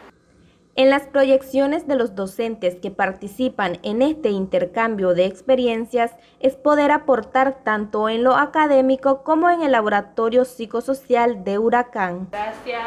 En 0.78 0.90
las 0.90 1.04
proyecciones 1.04 1.88
de 1.88 1.96
los 1.96 2.16
docentes 2.16 2.76
que 2.76 2.92
participan 2.92 3.80
en 3.84 4.02
este 4.02 4.32
intercambio 4.32 5.14
de 5.14 5.26
experiencias 5.26 6.12
es 6.42 6.58
poder 6.58 6.92
aportar 6.92 7.60
tanto 7.64 8.10
en 8.10 8.26
lo 8.26 8.36
académico 8.36 9.24
como 9.24 9.50
en 9.50 9.62
el 9.62 9.72
laboratorio 9.72 10.44
psicosocial 10.44 11.46
de 11.46 11.60
Huracán. 11.60 12.28
Gracias 12.30 12.84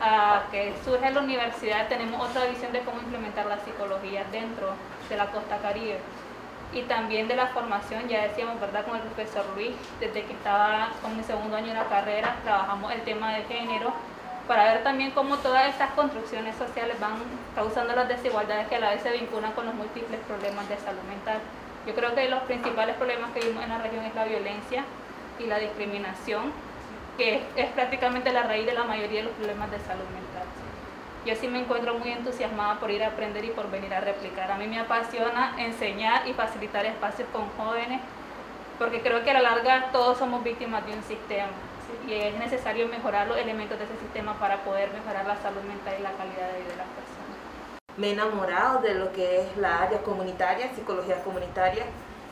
a 0.00 0.42
que 0.50 0.74
surge 0.84 1.12
la 1.12 1.20
universidad 1.20 1.86
tenemos 1.86 2.28
otra 2.28 2.44
visión 2.46 2.72
de 2.72 2.80
cómo 2.80 2.98
implementar 2.98 3.46
la 3.46 3.60
psicología 3.60 4.24
dentro 4.32 4.70
de 5.08 5.16
la 5.16 5.30
costa 5.30 5.58
caribe 5.58 6.00
y 6.72 6.82
también 6.82 7.28
de 7.28 7.36
la 7.36 7.46
formación, 7.46 8.08
ya 8.08 8.22
decíamos, 8.24 8.58
¿verdad? 8.60 8.84
Con 8.84 8.96
el 8.96 9.02
profesor 9.02 9.44
Luis, 9.54 9.76
desde 10.00 10.24
que 10.24 10.32
estaba 10.32 10.88
con 11.00 11.16
mi 11.16 11.22
segundo 11.22 11.54
año 11.54 11.68
de 11.68 11.74
la 11.74 11.84
carrera, 11.84 12.34
trabajamos 12.42 12.92
el 12.92 13.02
tema 13.02 13.32
de 13.32 13.44
género 13.44 13.92
para 14.46 14.64
ver 14.64 14.82
también 14.82 15.10
cómo 15.12 15.38
todas 15.38 15.68
estas 15.68 15.92
construcciones 15.92 16.56
sociales 16.56 16.98
van 17.00 17.14
causando 17.54 17.94
las 17.94 18.08
desigualdades 18.08 18.68
que 18.68 18.76
a 18.76 18.80
la 18.80 18.90
vez 18.90 19.02
se 19.02 19.10
vinculan 19.12 19.52
con 19.52 19.66
los 19.66 19.74
múltiples 19.74 20.20
problemas 20.28 20.68
de 20.68 20.76
salud 20.78 21.02
mental. 21.08 21.38
Yo 21.86 21.94
creo 21.94 22.14
que 22.14 22.28
los 22.28 22.40
principales 22.42 22.96
problemas 22.96 23.30
que 23.32 23.40
vimos 23.40 23.62
en 23.62 23.70
la 23.70 23.78
región 23.78 24.04
es 24.04 24.14
la 24.14 24.24
violencia 24.24 24.84
y 25.38 25.46
la 25.46 25.58
discriminación, 25.58 26.52
que 27.16 27.42
es 27.56 27.70
prácticamente 27.72 28.32
la 28.32 28.42
raíz 28.42 28.66
de 28.66 28.74
la 28.74 28.84
mayoría 28.84 29.20
de 29.20 29.26
los 29.26 29.34
problemas 29.34 29.70
de 29.70 29.78
salud 29.80 30.08
mental 30.12 30.44
yo 31.26 31.34
sí 31.36 31.48
me 31.48 31.58
encuentro 31.58 31.94
muy 31.94 32.10
entusiasmada 32.10 32.78
por 32.78 32.90
ir 32.90 33.02
a 33.02 33.08
aprender 33.08 33.44
y 33.44 33.50
por 33.50 33.70
venir 33.70 33.94
a 33.94 34.00
replicar. 34.00 34.50
A 34.50 34.56
mí 34.56 34.66
me 34.66 34.78
apasiona 34.78 35.54
enseñar 35.58 36.28
y 36.28 36.34
facilitar 36.34 36.84
espacios 36.84 37.28
con 37.32 37.48
jóvenes, 37.56 38.00
porque 38.78 39.00
creo 39.00 39.24
que 39.24 39.30
a 39.30 39.34
la 39.34 39.42
larga 39.42 39.90
todos 39.90 40.18
somos 40.18 40.44
víctimas 40.44 40.84
de 40.86 40.92
un 40.92 41.02
sistema 41.02 41.48
y 42.06 42.14
es 42.14 42.38
necesario 42.38 42.88
mejorar 42.88 43.26
los 43.26 43.36
elementos 43.36 43.78
de 43.78 43.84
ese 43.84 43.96
sistema 43.98 44.38
para 44.38 44.62
poder 44.64 44.92
mejorar 44.92 45.26
la 45.26 45.36
salud 45.36 45.62
mental 45.62 45.94
y 45.98 46.02
la 46.02 46.12
calidad 46.12 46.48
de 46.52 46.60
vida 46.60 46.70
de 46.70 46.76
las 46.76 46.88
personas. 46.88 47.24
Me 47.96 48.08
he 48.08 48.12
enamorado 48.12 48.80
de 48.80 48.94
lo 48.94 49.12
que 49.12 49.40
es 49.40 49.56
la 49.56 49.82
área 49.82 50.02
comunitaria, 50.02 50.74
psicología 50.74 51.22
comunitaria, 51.22 51.84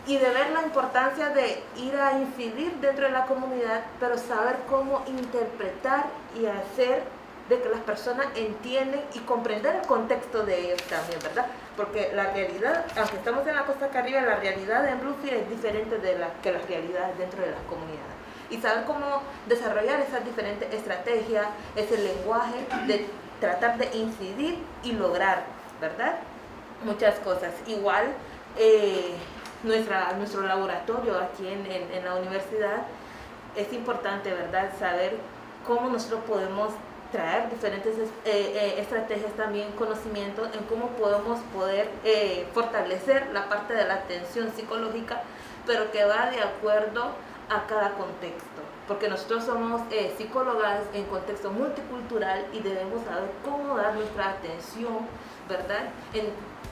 y 0.07 0.19
de 0.19 0.31
ver 0.31 0.51
la 0.51 0.63
importancia 0.63 1.29
de 1.29 1.63
ir 1.77 1.95
a 1.97 2.19
incidir 2.19 2.73
dentro 2.81 3.07
de 3.07 3.13
la 3.13 3.27
comunidad, 3.27 3.83
pero 4.01 4.19
saber 4.19 4.57
cómo 4.69 5.05
interpretar 5.07 6.07
y 6.35 6.47
hacer 6.47 7.05
de 7.49 7.61
que 7.61 7.69
las 7.69 7.81
personas 7.81 8.27
entienden 8.35 9.01
y 9.15 9.19
comprender 9.21 9.77
el 9.77 9.87
contexto 9.87 10.45
de 10.45 10.59
ellos 10.59 10.83
también, 10.85 11.21
¿verdad? 11.23 11.47
Porque 11.77 12.11
la 12.15 12.33
realidad, 12.33 12.85
aunque 12.97 13.17
estamos 13.17 13.47
en 13.47 13.55
la 13.55 13.65
costa 13.65 13.89
caribe, 13.89 14.21
la 14.23 14.37
realidad 14.37 14.89
en 14.89 15.01
Bluefield 15.01 15.43
es 15.43 15.51
diferente 15.51 15.99
de 15.99 16.19
la, 16.19 16.33
que 16.43 16.53
las 16.53 16.67
realidades 16.67 17.19
dentro 17.19 17.43
de 17.43 17.51
las 17.51 17.63
comunidades. 17.63 18.22
Y 18.53 18.59
saber 18.59 18.85
cómo 18.85 19.23
desarrollar 19.49 20.01
esas 20.01 20.25
diferentes 20.25 20.73
estrategias, 20.73 21.47
ese 21.75 21.99
lenguaje 21.99 22.67
de 22.87 23.07
tratar 23.41 23.77
de 23.79 23.97
incidir 23.97 24.59
y 24.85 24.93
lograr, 24.93 25.43
¿verdad? 25.81 26.15
Muchas 26.85 27.19
cosas. 27.21 27.53
Igual, 27.67 28.13
eh, 28.57 29.15
nuestro 29.65 30.43
laboratorio 30.43 31.19
aquí 31.19 31.49
en, 31.49 31.67
en, 31.67 32.05
la 32.05 32.15
universidad, 32.15 32.85
es 33.57 33.73
importante, 33.73 34.33
¿verdad?, 34.33 34.71
saber 34.79 35.17
cómo 35.67 35.89
nosotros 35.89 36.21
podemos 36.27 36.73
traer 37.13 37.51
diferentes 37.51 37.97
eh, 37.99 38.09
eh, 38.25 38.75
estrategias 38.79 39.33
también, 39.35 39.71
conocimientos 39.73 40.49
en 40.55 40.65
cómo 40.65 40.89
podemos 40.89 41.39
poder 41.55 41.91
eh, 42.05 42.47
fortalecer 42.55 43.29
la 43.33 43.49
parte 43.49 43.75
de 43.75 43.85
la 43.85 43.95
atención 43.95 44.51
psicológica, 44.57 45.23
pero 45.67 45.93
que 45.93 46.05
va 46.05 46.31
de 46.31 46.41
acuerdo 46.41 47.13
a 47.49 47.67
cada 47.67 47.93
contexto. 47.95 48.63
Porque 48.89 49.09
nosotros 49.09 49.45
somos 49.45 49.83
psicólogas 50.19 50.81
en 50.93 51.05
contexto 51.05 51.51
multicultural 51.51 52.47
y 52.53 52.61
debemos 52.61 53.05
saber 53.05 53.31
cómo 53.45 53.77
dar 53.77 53.95
nuestra 53.95 54.31
atención, 54.31 55.07
¿verdad?, 55.49 55.91
en 56.13 56.27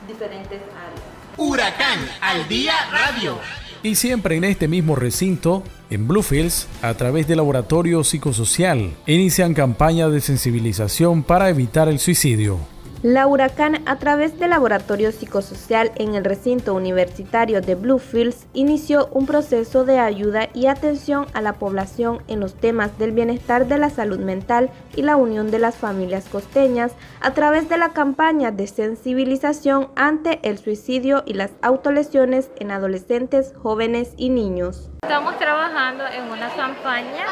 diferentes 0.08 0.60
áreas. 0.60 1.20
Huracán 1.36 1.98
al 2.20 2.48
día 2.48 2.74
radio. 2.90 3.38
Y 3.82 3.94
siempre 3.94 4.36
en 4.36 4.44
este 4.44 4.68
mismo 4.68 4.94
recinto, 4.96 5.62
en 5.88 6.06
Bluefields, 6.06 6.68
a 6.82 6.92
través 6.94 7.26
del 7.26 7.38
laboratorio 7.38 8.04
psicosocial, 8.04 8.94
inician 9.06 9.54
campaña 9.54 10.08
de 10.08 10.20
sensibilización 10.20 11.22
para 11.22 11.48
evitar 11.48 11.88
el 11.88 11.98
suicidio. 11.98 12.58
La 13.02 13.26
Huracán, 13.26 13.82
a 13.86 13.96
través 13.96 14.38
del 14.38 14.50
Laboratorio 14.50 15.10
Psicosocial 15.10 15.90
en 15.94 16.14
el 16.14 16.22
recinto 16.22 16.74
universitario 16.74 17.62
de 17.62 17.74
Bluefields, 17.74 18.46
inició 18.52 19.08
un 19.12 19.24
proceso 19.24 19.86
de 19.86 19.98
ayuda 19.98 20.50
y 20.52 20.66
atención 20.66 21.26
a 21.32 21.40
la 21.40 21.54
población 21.54 22.22
en 22.28 22.40
los 22.40 22.54
temas 22.54 22.98
del 22.98 23.12
bienestar 23.12 23.66
de 23.68 23.78
la 23.78 23.88
salud 23.88 24.18
mental 24.18 24.68
y 24.94 25.00
la 25.00 25.16
unión 25.16 25.50
de 25.50 25.58
las 25.58 25.76
familias 25.76 26.28
costeñas 26.28 26.92
a 27.22 27.32
través 27.32 27.70
de 27.70 27.78
la 27.78 27.94
campaña 27.94 28.50
de 28.50 28.66
sensibilización 28.66 29.88
ante 29.96 30.38
el 30.42 30.58
suicidio 30.58 31.22
y 31.24 31.32
las 31.32 31.52
autolesiones 31.62 32.50
en 32.56 32.70
adolescentes, 32.70 33.54
jóvenes 33.62 34.12
y 34.18 34.28
niños. 34.28 34.90
Estamos 35.00 35.38
trabajando 35.38 36.04
en 36.06 36.24
una 36.24 36.50
campaña 36.50 37.24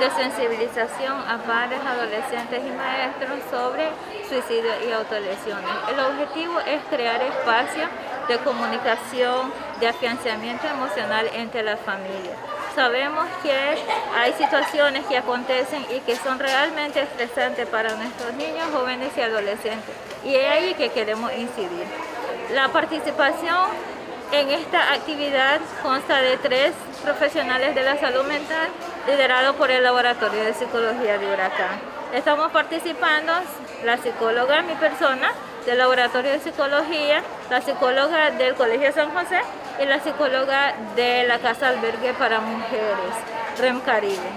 de 0.00 0.10
sensibilización 0.10 1.12
a 1.12 1.42
padres, 1.46 1.80
adolescentes 1.84 2.62
y 2.66 2.70
maestros 2.74 3.38
sobre 3.50 3.90
suicidio 4.32 4.72
y 4.88 4.92
autolesiones. 4.92 5.70
El 5.90 6.00
objetivo 6.00 6.58
es 6.60 6.82
crear 6.88 7.20
espacios 7.20 7.88
de 8.28 8.38
comunicación, 8.38 9.52
de 9.78 9.88
afianzamiento 9.88 10.66
emocional 10.68 11.28
entre 11.34 11.62
las 11.62 11.78
familias. 11.80 12.38
Sabemos 12.74 13.26
que 13.42 13.52
hay 13.52 14.32
situaciones 14.32 15.04
que 15.04 15.18
acontecen 15.18 15.84
y 15.94 16.00
que 16.00 16.16
son 16.16 16.38
realmente 16.38 17.02
estresantes 17.02 17.68
para 17.68 17.94
nuestros 17.96 18.32
niños, 18.34 18.64
jóvenes 18.72 19.10
y 19.18 19.20
adolescentes. 19.20 19.94
Y 20.24 20.34
es 20.34 20.50
ahí 20.50 20.74
que 20.74 20.88
queremos 20.88 21.30
incidir. 21.36 21.84
La 22.54 22.68
participación 22.68 23.66
en 24.32 24.48
esta 24.48 24.94
actividad 24.94 25.60
consta 25.82 26.22
de 26.22 26.38
tres 26.38 26.72
profesionales 27.04 27.74
de 27.74 27.82
la 27.82 27.98
salud 27.98 28.24
mental 28.24 28.68
liderado 29.06 29.54
por 29.56 29.70
el 29.70 29.82
Laboratorio 29.82 30.42
de 30.42 30.54
Psicología 30.54 31.18
de 31.18 31.26
Huracán. 31.30 31.91
Estamos 32.12 32.52
participando 32.52 33.32
la 33.84 33.96
psicóloga, 33.96 34.60
mi 34.60 34.74
persona, 34.74 35.32
del 35.64 35.78
Laboratorio 35.78 36.32
de 36.32 36.40
Psicología, 36.40 37.22
la 37.48 37.62
psicóloga 37.62 38.30
del 38.32 38.54
Colegio 38.54 38.92
San 38.92 39.10
José 39.12 39.40
y 39.82 39.86
la 39.86 39.98
psicóloga 39.98 40.74
de 40.94 41.24
la 41.26 41.38
Casa 41.38 41.68
Albergue 41.68 42.12
para 42.12 42.40
Mujeres, 42.40 43.14
REM 43.58 43.80
Caribe. 43.80 44.28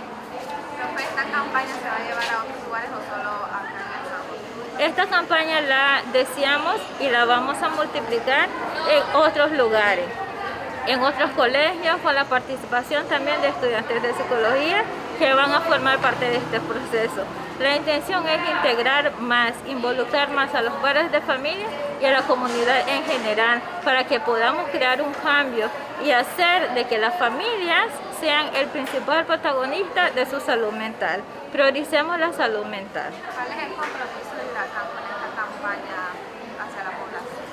¿Esta 0.97 1.23
campaña 1.23 1.67
se 1.67 1.89
va 1.89 1.95
a 1.97 2.07
llevar 2.07 2.23
a 2.23 2.43
otros 2.43 2.63
lugares 2.65 2.89
o 2.91 3.13
solo 3.13 3.29
acá 3.43 4.79
en 4.79 4.81
Esta 4.81 5.07
campaña 5.07 5.59
la 5.59 6.01
deseamos 6.13 6.77
y 7.01 7.09
la 7.09 7.25
vamos 7.25 7.61
a 7.61 7.67
multiplicar 7.69 8.47
en 8.89 9.15
otros 9.15 9.51
lugares 9.51 10.05
en 10.87 11.01
otros 11.01 11.31
colegios 11.31 11.97
con 12.03 12.13
la 12.13 12.25
participación 12.25 13.07
también 13.07 13.41
de 13.41 13.47
estudiantes 13.47 14.03
de 14.03 14.13
psicología 14.13 14.83
que 15.17 15.33
van 15.33 15.51
a 15.51 15.61
formar 15.61 15.97
parte 15.97 16.29
de 16.29 16.37
este 16.37 16.59
proceso. 16.59 17.23
La 17.59 17.77
intención 17.77 18.27
es 18.27 18.39
integrar 18.49 19.17
más, 19.21 19.53
involucrar 19.67 20.29
más 20.31 20.53
a 20.53 20.61
los 20.61 20.73
padres 20.75 21.09
de 21.11 21.21
familia 21.21 21.67
y 22.01 22.05
a 22.05 22.11
la 22.11 22.23
comunidad 22.23 22.87
en 22.89 23.05
general 23.05 23.61
para 23.83 24.05
que 24.05 24.19
podamos 24.19 24.67
crear 24.71 25.01
un 25.01 25.13
cambio 25.13 25.69
y 26.03 26.11
hacer 26.11 26.73
de 26.73 26.85
que 26.85 26.97
las 26.97 27.17
familias 27.17 27.87
sean 28.19 28.53
el 28.55 28.67
principal 28.67 29.25
protagonista 29.25 30.11
de 30.11 30.25
su 30.25 30.41
salud 30.41 30.73
mental. 30.73 31.21
Prioricemos 31.53 32.19
la 32.19 32.33
salud 32.33 32.65
mental. 32.65 33.13
¿Cuál 33.33 33.47
es 33.47 33.63
el 33.63 33.73
compromiso 33.73 34.35
de 34.35 34.51
Huracán 34.51 34.87
con 34.93 35.03
esta 35.03 35.41
campaña 35.41 36.11
hacia 36.59 36.83
la 36.83 36.91
población? 36.91 37.45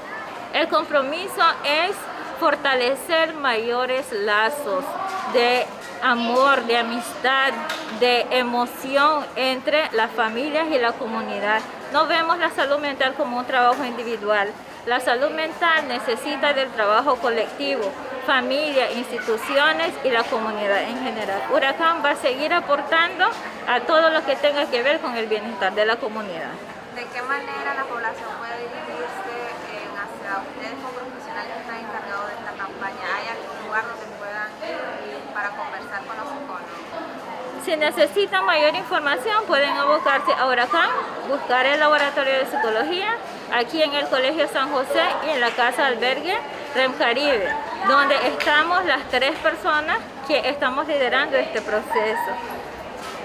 El 0.53 0.69
compromiso 0.69 1.43
es 1.65 1.97
fortalecer 2.41 3.35
mayores 3.35 4.11
lazos 4.11 4.85
de 5.33 5.65
amor, 6.03 6.65
de 6.65 6.77
amistad, 6.79 7.53
de 8.01 8.27
emoción 8.31 9.25
entre 9.37 9.91
las 9.93 10.11
familias 10.11 10.67
y 10.71 10.79
la 10.79 10.93
comunidad. 10.93 11.61
No 11.93 12.07
vemos 12.07 12.39
la 12.39 12.51
salud 12.51 12.79
mental 12.79 13.15
como 13.15 13.39
un 13.39 13.45
trabajo 13.45 13.85
individual. 13.85 14.49
La 14.87 14.99
salud 14.99 15.31
mental 15.31 15.87
necesita 15.87 16.53
del 16.53 16.69
trabajo 16.71 17.17
colectivo, 17.17 17.85
familia, 18.27 18.91
instituciones 18.93 19.93
y 20.03 20.11
la 20.11 20.25
comunidad 20.25 20.83
en 20.83 20.99
general. 21.05 21.41
Huracán 21.53 22.03
va 22.05 22.11
a 22.11 22.17
seguir 22.17 22.53
aportando 22.53 23.27
a 23.69 23.81
todo 23.81 24.11
lo 24.11 24.25
que 24.25 24.35
tenga 24.37 24.67
que 24.67 24.83
ver 24.83 24.99
con 24.99 25.17
el 25.17 25.27
bienestar 25.27 25.73
de 25.75 25.87
la 25.87 25.97
comunidad. 25.97 26.51
¿De 26.97 27.05
qué 27.07 27.23
manera 27.23 27.75
la 27.75 27.85
población 27.85 28.29
puede 28.39 28.59
dirigirse 28.59 29.33
eh, 29.71 29.87
hacia 29.97 30.43
ustedes 30.45 30.75
como 30.83 30.93
profesionales 30.99 31.53
que 31.55 31.61
están 31.63 31.79
encargados 31.79 32.27
de 32.27 32.35
esta 32.35 32.53
campaña? 32.53 33.05
¿Hay 33.17 33.27
algún 33.33 33.57
lugar 33.65 33.85
donde 33.87 34.07
puedan 34.19 34.51
ir 34.67 35.19
para 35.33 35.51
conversar 35.57 36.05
con 36.05 36.17
los 36.19 36.27
psicólogos? 36.27 37.62
Si 37.73 37.79
necesitan 37.79 38.45
mayor 38.45 38.75
información 38.75 39.47
pueden 39.47 39.71
abocarse 39.71 40.31
a 40.31 40.47
Huracán, 40.47 40.91
buscar 41.27 41.65
el 41.65 41.81
laboratorio 41.81 42.35
de 42.35 42.45
psicología 42.45 43.17
aquí 43.51 43.83
en 43.83 43.95
el 43.95 44.07
Colegio 44.09 44.47
San 44.49 44.71
José 44.71 45.03
y 45.27 45.31
en 45.31 45.41
la 45.41 45.49
Casa 45.53 45.87
Albergue 45.87 46.37
REM 46.75 46.93
Caribe, 46.99 47.49
donde 47.89 48.15
estamos 48.27 48.85
las 48.85 49.09
tres 49.09 49.35
personas 49.39 49.97
que 50.29 50.51
estamos 50.51 50.87
liderando 50.87 51.39
este 51.39 51.63
proceso. 51.63 52.33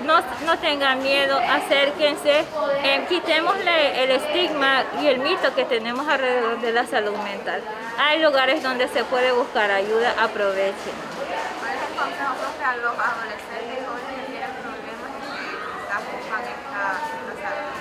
No, 0.06 0.22
no 0.46 0.58
tengan 0.60 1.04
miedo, 1.04 1.38
acérquense, 1.38 2.46
eh, 2.84 3.06
el 3.98 4.12
estigma 4.12 4.84
y 5.02 5.08
el 5.08 5.20
mito 5.20 5.54
que 5.56 5.66
tenemos 5.66 6.08
alrededor 6.08 6.62
de 6.62 6.72
la 6.72 6.86
salud 6.86 7.18
mental. 7.18 7.62
Hay 7.98 8.22
lugares 8.22 8.64
donde 8.64 8.88
se 8.88 9.04
puede 9.04 9.34
buscar 9.34 9.70
ayuda, 9.72 10.14
aprovechen. 10.18 10.96
¿Cuál 11.60 11.72
es 11.76 11.82
el 11.82 11.98
consejo 11.98 12.48
a 12.68 12.76
los 12.78 13.00
adolescentes 13.00 13.80
y 13.80 13.86
jóvenes 13.86 14.12
que 14.12 14.32
tienen 14.32 14.52
problemas 14.60 15.08
y 15.08 15.32
que 15.40 15.56
quizás 15.72 16.02
buscan 16.12 16.44
esta, 16.44 17.00
esta 17.32 17.50
salud? 17.50 17.78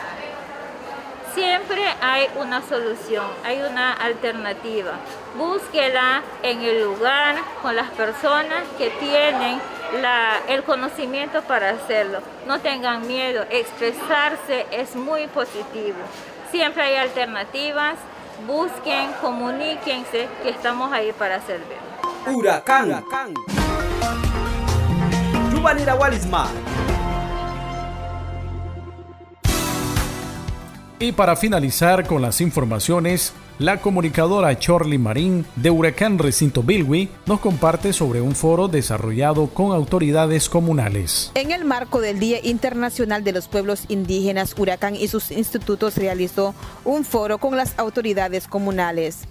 Siempre 1.36 1.82
hay 2.00 2.28
una 2.40 2.62
solución, 2.62 3.26
hay 3.44 3.60
una 3.60 3.92
alternativa. 3.92 4.92
Búsquela 5.36 6.22
en 6.42 6.62
el 6.62 6.82
lugar 6.82 7.36
con 7.60 7.76
las 7.76 7.90
personas 7.90 8.62
que 8.78 8.88
tienen 8.98 9.60
la- 10.00 10.38
el 10.48 10.62
conocimiento 10.64 11.42
para 11.42 11.68
hacerlo. 11.72 12.20
No 12.46 12.58
tengan 12.60 13.06
miedo, 13.06 13.44
expresarse 13.50 14.64
es 14.70 14.96
muy 14.96 15.26
positivo. 15.26 15.98
Siempre 16.50 16.82
hay 16.84 16.96
alternativas, 16.96 17.96
busquen, 18.46 19.12
comuníquense, 19.20 20.28
que 20.42 20.48
estamos 20.48 20.90
ahí 20.90 21.12
para 21.12 21.42
servir. 21.42 21.76
Huracán. 22.28 23.02
Yubanira 25.52 25.94
Y 30.98 31.12
para 31.12 31.36
finalizar 31.36 32.06
con 32.06 32.22
las 32.22 32.40
informaciones, 32.40 33.34
la 33.58 33.82
comunicadora 33.82 34.58
Chorly 34.58 34.96
Marín 34.96 35.44
de 35.54 35.68
Huracán 35.68 36.18
Recinto 36.18 36.62
Bilwi 36.62 37.10
nos 37.26 37.40
comparte 37.40 37.92
sobre 37.92 38.22
un 38.22 38.34
foro 38.34 38.66
desarrollado 38.68 39.48
con 39.48 39.72
autoridades 39.72 40.48
comunales. 40.48 41.32
En 41.34 41.52
el 41.52 41.66
marco 41.66 42.00
del 42.00 42.18
Día 42.18 42.38
Internacional 42.42 43.24
de 43.24 43.32
los 43.32 43.46
Pueblos 43.46 43.84
Indígenas, 43.88 44.54
Huracán 44.56 44.96
y 44.96 45.08
sus 45.08 45.30
institutos 45.30 45.98
realizó 45.98 46.54
un 46.82 47.04
foro 47.04 47.36
con 47.36 47.58
las 47.58 47.78
autoridades 47.78 48.48
comunales. 48.48 49.24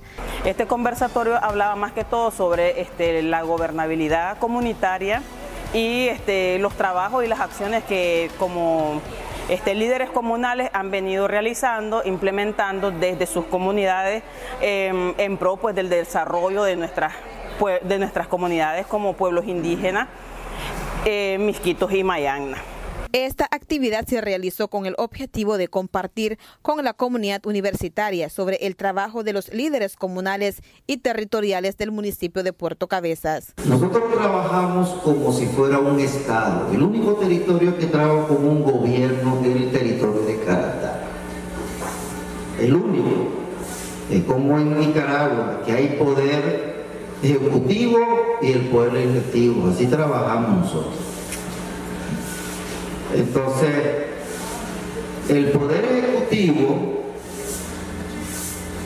Este 0.46 0.68
conversatorio 0.68 1.44
hablaba 1.44 1.76
más 1.76 1.94
que 1.94 2.04
todo 2.04 2.30
sobre 2.30 2.80
este, 2.80 3.24
la 3.24 3.42
gobernabilidad 3.42 4.38
comunitaria 4.38 5.24
y 5.74 6.10
este, 6.10 6.60
los 6.60 6.76
trabajos 6.76 7.26
y 7.26 7.28
las 7.28 7.40
acciones 7.40 7.84
que 7.86 8.30
como 8.38 9.02
este, 9.50 9.76
líderes 9.76 10.10
comunales 10.10 10.70
han 10.74 10.92
venido 10.92 11.28
realizando, 11.28 12.02
implementando 12.06 12.92
desde 12.92 13.26
sus 13.26 13.46
comunidades 13.46 14.24
em, 14.62 15.14
en 15.18 15.38
pro 15.38 15.58
pues, 15.58 15.76
del 15.76 15.90
desarrollo 15.90 16.64
de 16.64 16.76
nuestras, 16.76 17.14
de 17.82 18.00
nuestras 18.00 18.28
comunidades 18.28 18.88
como 18.88 19.14
pueblos 19.14 19.46
indígenas, 19.46 20.08
eh, 21.06 21.38
Misquitos 21.40 21.92
y 21.94 22.04
Mayagna. 22.04 22.58
Esta 23.16 23.48
actividad 23.50 24.06
se 24.06 24.20
realizó 24.20 24.68
con 24.68 24.86
el 24.86 24.94
objetivo 24.98 25.58
de 25.58 25.70
compartir 25.70 26.38
con 26.62 26.84
la 26.84 26.92
comunidad 26.92 27.46
universitaria 27.46 28.30
sobre 28.30 28.58
el 28.58 28.76
trabajo 28.76 29.24
de 29.24 29.32
los 29.32 29.54
líderes 29.54 29.96
comunales 29.96 30.62
y 30.86 30.98
territoriales 30.98 31.78
del 31.78 31.92
municipio 31.92 32.44
de 32.44 32.52
Puerto 32.52 32.90
Cabezas. 32.90 33.54
Nosotros 33.70 34.04
trabajamos 34.14 34.90
como 35.02 35.32
si 35.32 35.46
fuera 35.46 35.80
un 35.80 35.98
Estado. 36.02 36.70
El 36.74 36.84
único 36.84 37.14
territorio 37.14 37.78
que 37.78 37.86
trabaja 37.86 38.28
como 38.28 38.52
un 38.52 38.64
gobierno 38.64 39.40
es 39.46 39.56
el 39.56 39.72
territorio 39.72 40.22
de 40.24 40.40
Caracas. 40.42 40.96
El 42.60 42.76
único. 42.76 43.30
Es 44.12 44.26
como 44.26 44.60
en 44.60 44.78
Nicaragua, 44.78 45.62
que 45.66 45.72
hay 45.72 45.88
poder 45.98 46.84
ejecutivo 47.24 47.98
y 48.42 48.52
el 48.52 48.68
poder 48.68 48.92
legislativo. 48.92 49.70
Así 49.70 49.88
trabajamos 49.88 50.66
nosotros. 50.66 51.15
Entonces, 53.16 53.72
el 55.30 55.46
poder 55.52 55.86
ejecutivo 55.86 57.04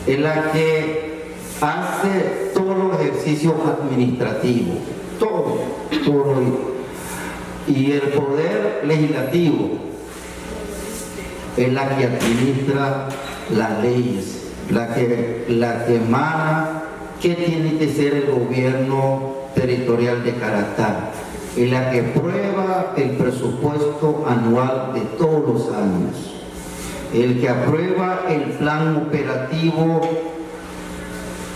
es 0.06 0.18
la 0.20 0.52
que 0.52 1.24
hace 1.60 2.52
todos 2.54 2.78
los 2.78 3.00
ejercicios 3.00 3.54
administrativos, 3.66 4.76
todo, 5.18 5.58
todo. 6.04 6.70
Y 7.66 7.92
el 7.92 8.00
poder 8.00 8.82
legislativo 8.84 9.70
es 11.56 11.72
la 11.72 11.96
que 11.96 12.04
administra 12.06 13.08
las 13.50 13.82
leyes, 13.82 14.48
la 14.70 14.94
que, 14.94 15.44
la 15.48 15.84
que 15.84 15.96
emana 15.96 16.82
qué 17.20 17.34
tiene 17.34 17.76
que 17.78 17.92
ser 17.92 18.14
el 18.14 18.30
gobierno 18.30 19.34
territorial 19.54 20.24
de 20.24 20.34
Caratá, 20.34 21.10
es 21.56 21.70
la 21.70 21.90
que 21.90 22.02
prueba 22.02 22.92
el 22.96 23.10
presupuesto 23.10 24.24
anual 24.26 24.92
de 24.94 25.00
todos 25.18 25.46
los 25.46 25.74
años, 25.74 26.34
el 27.12 27.40
que 27.40 27.48
aprueba 27.48 28.20
el 28.28 28.42
plan 28.52 28.96
operativo 28.96 30.00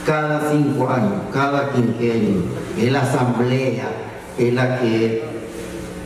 cada 0.05 0.51
cinco 0.51 0.89
años, 0.89 1.23
cada 1.33 1.71
quinquenio, 1.71 2.43
es 2.79 2.93
la 2.93 3.03
asamblea, 3.03 3.87
es 4.37 4.53
la 4.53 4.81
que 4.81 5.23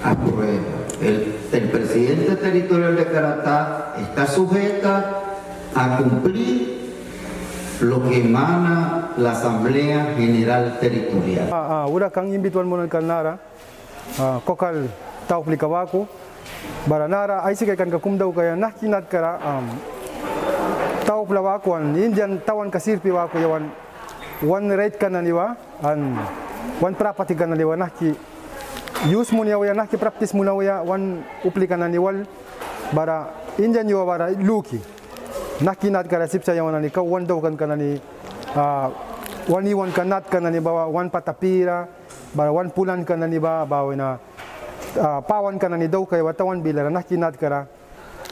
aprueba. 0.04 0.78
El, 1.00 1.70
presidente 1.70 2.36
territorial 2.36 2.96
de 2.96 3.06
Caratá 3.06 3.94
está 4.00 4.26
sujeta 4.26 5.22
a 5.74 5.96
cumplir 5.96 6.92
lo 7.80 8.02
que 8.02 8.20
emana 8.20 9.10
la 9.16 9.32
Asamblea 9.32 10.14
General 10.16 10.78
Territorial. 10.80 11.48
Ah, 11.52 11.84
ah, 11.84 11.86
hurakan 11.86 12.34
imbituan 12.34 12.66
mo 12.66 12.74
ng 12.82 12.90
kanara, 12.90 13.38
ah, 13.38 13.58
kokal 14.44 14.88
tau 15.28 15.44
plikawaku 15.44 16.06
baranara 16.88 17.44
aisi 17.44 17.68
kai 17.68 17.76
kan 17.76 17.90
kakum 17.92 18.16
dau 18.16 18.32
kaya 18.32 18.56
nah 18.56 18.72
kinat 18.72 19.04
kara 19.12 19.36
um, 19.44 19.66
tau 21.04 21.24
plawaku 21.28 21.76
an 21.76 21.92
indian 21.96 22.40
tawan 22.40 22.72
kasir 22.72 22.96
piwaku 22.98 23.38
yawan 23.40 23.68
wan 24.44 24.64
red 24.72 24.96
kanan 24.96 25.26
iwa 25.28 25.52
an 25.84 26.16
wan 26.80 26.94
prapati 26.96 27.36
kanan 27.36 27.60
iwa 27.60 27.76
nah 27.76 27.90
ki 27.92 28.16
use 29.12 29.30
mun 29.36 29.46
yawa 29.46 29.74
nah 29.76 29.86
ki 29.86 30.00
practice 30.00 30.32
mun 30.32 30.48
yawa 30.48 30.82
wan 30.82 31.20
upli 31.44 31.68
kanan 31.68 31.92
iwal 31.92 32.24
bara 32.96 33.28
indian 33.60 33.84
yawa 33.84 34.04
bara 34.08 34.26
luki 34.32 34.80
nah 35.60 35.76
kinat 35.76 36.08
kara 36.08 36.24
sipsa 36.24 36.56
yawan 36.56 36.80
ni 36.80 36.88
kau 36.88 37.04
wan 37.04 37.28
dau 37.28 37.40
kan 37.44 37.52
kanan 37.58 37.78
ni 37.78 37.90
wan 39.48 39.64
iwan 39.64 39.90
kanat 39.92 40.28
kanan 40.32 40.52
ni 40.56 40.60
bawa 40.60 40.88
wan 40.88 41.12
patapira 41.12 41.97
bara 42.34 42.52
wan 42.52 42.70
pulan 42.70 43.04
kana 43.04 43.26
ni 43.26 43.38
ba 43.38 43.64
ba 43.64 43.84
wena 43.88 44.18
uh, 45.00 45.20
pawan 45.24 45.58
kana 45.58 45.76
ni 45.76 45.88
dau 45.88 46.04
kai 46.04 46.20
watawan 46.20 46.60
bilara 46.62 46.90
na 46.90 47.02
kinat 47.02 47.36
kara. 47.40 47.66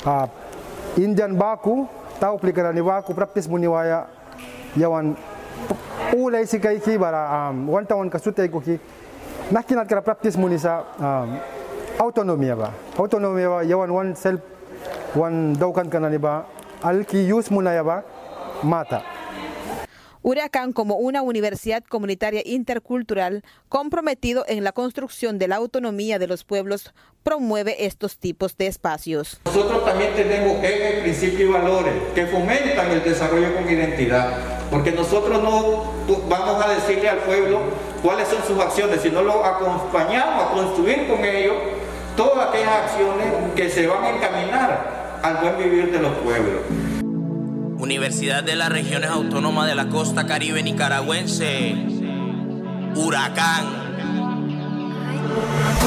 Uh, 0.04 0.26
indian 1.00 1.32
baku 1.36 1.88
tau 2.20 2.36
plikara 2.38 2.72
ni 2.72 2.80
baku 2.84 3.14
practice 3.16 3.48
muni 3.48 3.66
waya 3.66 4.06
yawan 4.76 5.16
ulai 6.14 6.44
si 6.46 6.58
kai 6.60 6.78
ki 6.78 6.98
bara 7.00 7.48
um, 7.50 7.68
wan 7.72 7.86
tawan 7.86 8.10
kasute 8.12 8.44
ko 8.52 8.60
ki 8.60 8.78
na 9.50 9.62
kinat 9.64 9.88
kara 9.88 10.02
practice 10.04 10.36
muni 10.36 10.58
sa 10.60 10.84
um, 11.00 11.38
autonomy 11.98 12.52
ba. 12.52 12.72
Autonomy 13.00 13.44
ba 13.48 13.64
yawan 13.64 13.90
one 13.90 14.10
self 14.14 14.40
one 15.16 15.56
daukan 15.56 15.88
kana 15.88 16.12
ni 16.12 16.18
ba 16.20 16.44
alki 16.84 17.24
use 17.24 17.48
muna 17.48 17.72
ya 17.72 17.80
ba 17.82 18.04
mata. 18.62 19.15
Huracán 20.28 20.72
como 20.72 20.96
una 20.96 21.22
universidad 21.22 21.84
comunitaria 21.84 22.42
intercultural 22.44 23.44
comprometido 23.68 24.44
en 24.48 24.64
la 24.64 24.72
construcción 24.72 25.38
de 25.38 25.46
la 25.46 25.54
autonomía 25.54 26.18
de 26.18 26.26
los 26.26 26.42
pueblos 26.42 26.92
promueve 27.22 27.86
estos 27.86 28.18
tipos 28.18 28.56
de 28.56 28.66
espacios. 28.66 29.40
Nosotros 29.44 29.84
también 29.84 30.14
tenemos 30.16 30.64
ejes, 30.64 31.02
principios 31.02 31.42
y 31.42 31.52
valores 31.52 31.92
que 32.12 32.26
fomentan 32.26 32.90
el 32.90 33.04
desarrollo 33.04 33.54
con 33.54 33.70
identidad, 33.70 34.66
porque 34.68 34.90
nosotros 34.90 35.40
no 35.40 35.92
vamos 36.28 36.64
a 36.64 36.70
decirle 36.70 37.08
al 37.08 37.18
pueblo 37.18 37.60
cuáles 38.02 38.26
son 38.26 38.42
sus 38.44 38.58
acciones, 38.58 39.02
sino 39.02 39.22
lo 39.22 39.44
acompañamos 39.44 40.42
a 40.42 40.54
construir 40.54 41.06
con 41.06 41.24
ellos 41.24 41.54
todas 42.16 42.48
aquellas 42.48 42.90
acciones 42.90 43.32
que 43.54 43.70
se 43.70 43.86
van 43.86 44.02
a 44.02 44.10
encaminar 44.10 45.20
al 45.22 45.36
buen 45.36 45.56
vivir 45.56 45.92
de 45.92 46.00
los 46.00 46.16
pueblos. 46.16 46.62
Universidad 47.86 48.42
de 48.42 48.56
las 48.56 48.68
Regiones 48.68 49.10
Autónomas 49.10 49.68
de 49.68 49.76
la 49.76 49.88
Costa 49.88 50.26
Caribe 50.26 50.60
Nicaragüense, 50.60 51.76
Huracán. 52.96 53.64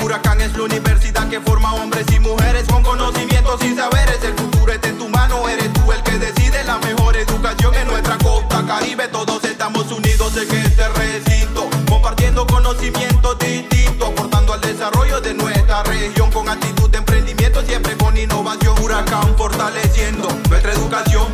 Huracán 0.02 0.40
es 0.40 0.56
la 0.56 0.64
universidad 0.64 1.28
que 1.28 1.42
forma 1.42 1.74
hombres 1.74 2.06
y 2.16 2.20
mujeres 2.22 2.64
con 2.70 2.84
conocimientos 2.84 3.62
y 3.66 3.76
saberes. 3.76 4.24
El 4.24 4.34
futuro 4.34 4.72
está 4.72 4.88
en 4.88 4.98
tu 4.98 5.10
mano, 5.10 5.50
eres 5.50 5.74
tú 5.74 5.92
el 5.92 6.02
que 6.04 6.18
decide 6.20 6.64
la 6.64 6.78
mejor 6.78 7.18
educación 7.18 7.76
en 7.76 7.88
nuestra 7.88 8.18
costa 8.20 8.64
caribe. 8.66 9.10
Todos 9.10 9.44
estamos 9.44 9.92
unidos 9.92 10.38
en 10.38 10.56
este 10.56 10.88
recinto, 10.88 11.70
compartiendo 11.90 12.48
conocimientos 12.48 13.38
distintos, 13.40 14.08
aportando 14.08 14.54
al 14.54 14.62
desarrollo 14.62 15.20
de 15.20 15.34
nuestra 15.34 15.84
región 15.84 16.32
con 16.32 16.48
actitud 16.48 16.90
de 16.90 17.00
emprendimiento, 17.00 17.62
siempre 17.64 17.98
con 17.98 18.18
innovación. 18.18 18.82
Huracán 18.82 19.36
fortaleciendo 19.36 20.30
nuestra 20.50 20.72
educación, 20.72 21.28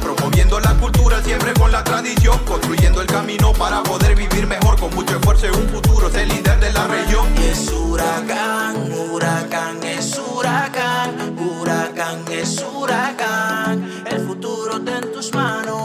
promoviendo 0.55 0.59
la 0.59 0.79
cultura, 0.79 1.21
siempre 1.23 1.53
con 1.53 1.71
la 1.71 1.83
tradición, 1.83 2.37
construyendo 2.45 3.01
el 3.01 3.07
camino 3.07 3.53
para 3.53 3.83
poder 3.83 4.15
vivir 4.15 4.47
mejor 4.47 4.79
con 4.79 4.93
mucho 4.93 5.17
esfuerzo 5.17 5.47
en 5.47 5.55
un 5.55 5.69
futuro, 5.69 6.09
ser 6.09 6.27
líder 6.27 6.59
de 6.59 6.71
la 6.73 6.87
región. 6.87 7.27
Es 7.37 7.71
huracán, 7.71 8.91
huracán 8.91 9.83
es 9.83 10.17
huracán, 10.17 11.37
huracán 11.37 12.19
es 12.31 12.63
huracán, 12.73 14.03
el 14.09 14.19
futuro 14.19 14.77
está 14.77 14.97
en 14.97 15.11
tus 15.11 15.33
manos. 15.33 15.75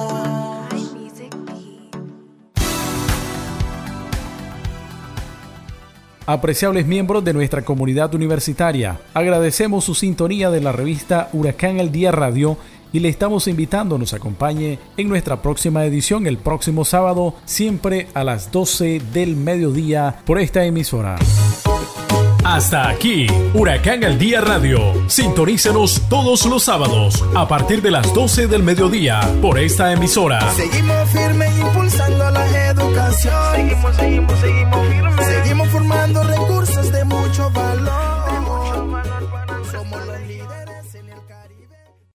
Apreciables 6.26 6.86
miembros 6.86 7.24
de 7.24 7.32
nuestra 7.32 7.62
comunidad 7.62 8.14
universitaria, 8.14 9.00
agradecemos 9.14 9.84
su 9.84 9.96
sintonía 9.96 10.48
de 10.50 10.60
la 10.60 10.70
revista 10.70 11.28
Huracán 11.32 11.80
al 11.80 11.90
Día 11.90 12.12
Radio 12.12 12.56
y 12.92 13.00
le 13.00 13.08
estamos 13.08 13.48
invitando 13.48 13.96
a 13.96 13.98
nos 13.98 14.14
acompañe 14.14 14.78
en 14.96 15.08
nuestra 15.08 15.42
próxima 15.42 15.84
edición 15.84 16.26
el 16.26 16.38
próximo 16.38 16.84
sábado, 16.84 17.34
siempre 17.44 18.08
a 18.14 18.24
las 18.24 18.50
12 18.50 19.00
del 19.12 19.36
mediodía 19.36 20.22
por 20.24 20.38
esta 20.38 20.64
emisora. 20.64 21.16
Hasta 22.44 22.88
aquí, 22.88 23.26
Huracán 23.54 24.02
al 24.02 24.18
Día 24.18 24.40
Radio. 24.40 24.80
Sintonícenos 25.08 26.02
todos 26.08 26.46
los 26.46 26.64
sábados 26.64 27.22
a 27.34 27.46
partir 27.46 27.82
de 27.82 27.90
las 27.90 28.12
12 28.14 28.46
del 28.46 28.62
mediodía 28.62 29.20
por 29.42 29.58
esta 29.58 29.92
emisora. 29.92 30.50
Seguimos 30.52 31.08
firmes 31.10 31.58
impulsando 31.58 32.30
la 32.30 32.66
educación. 32.68 33.34
Seguimos, 33.54 33.96
seguimos, 33.96 34.40
seguimos 34.40 34.88
firmes. 34.88 35.26
Seguimos 35.26 35.68
formando 35.68 36.22
recursos 36.22 36.59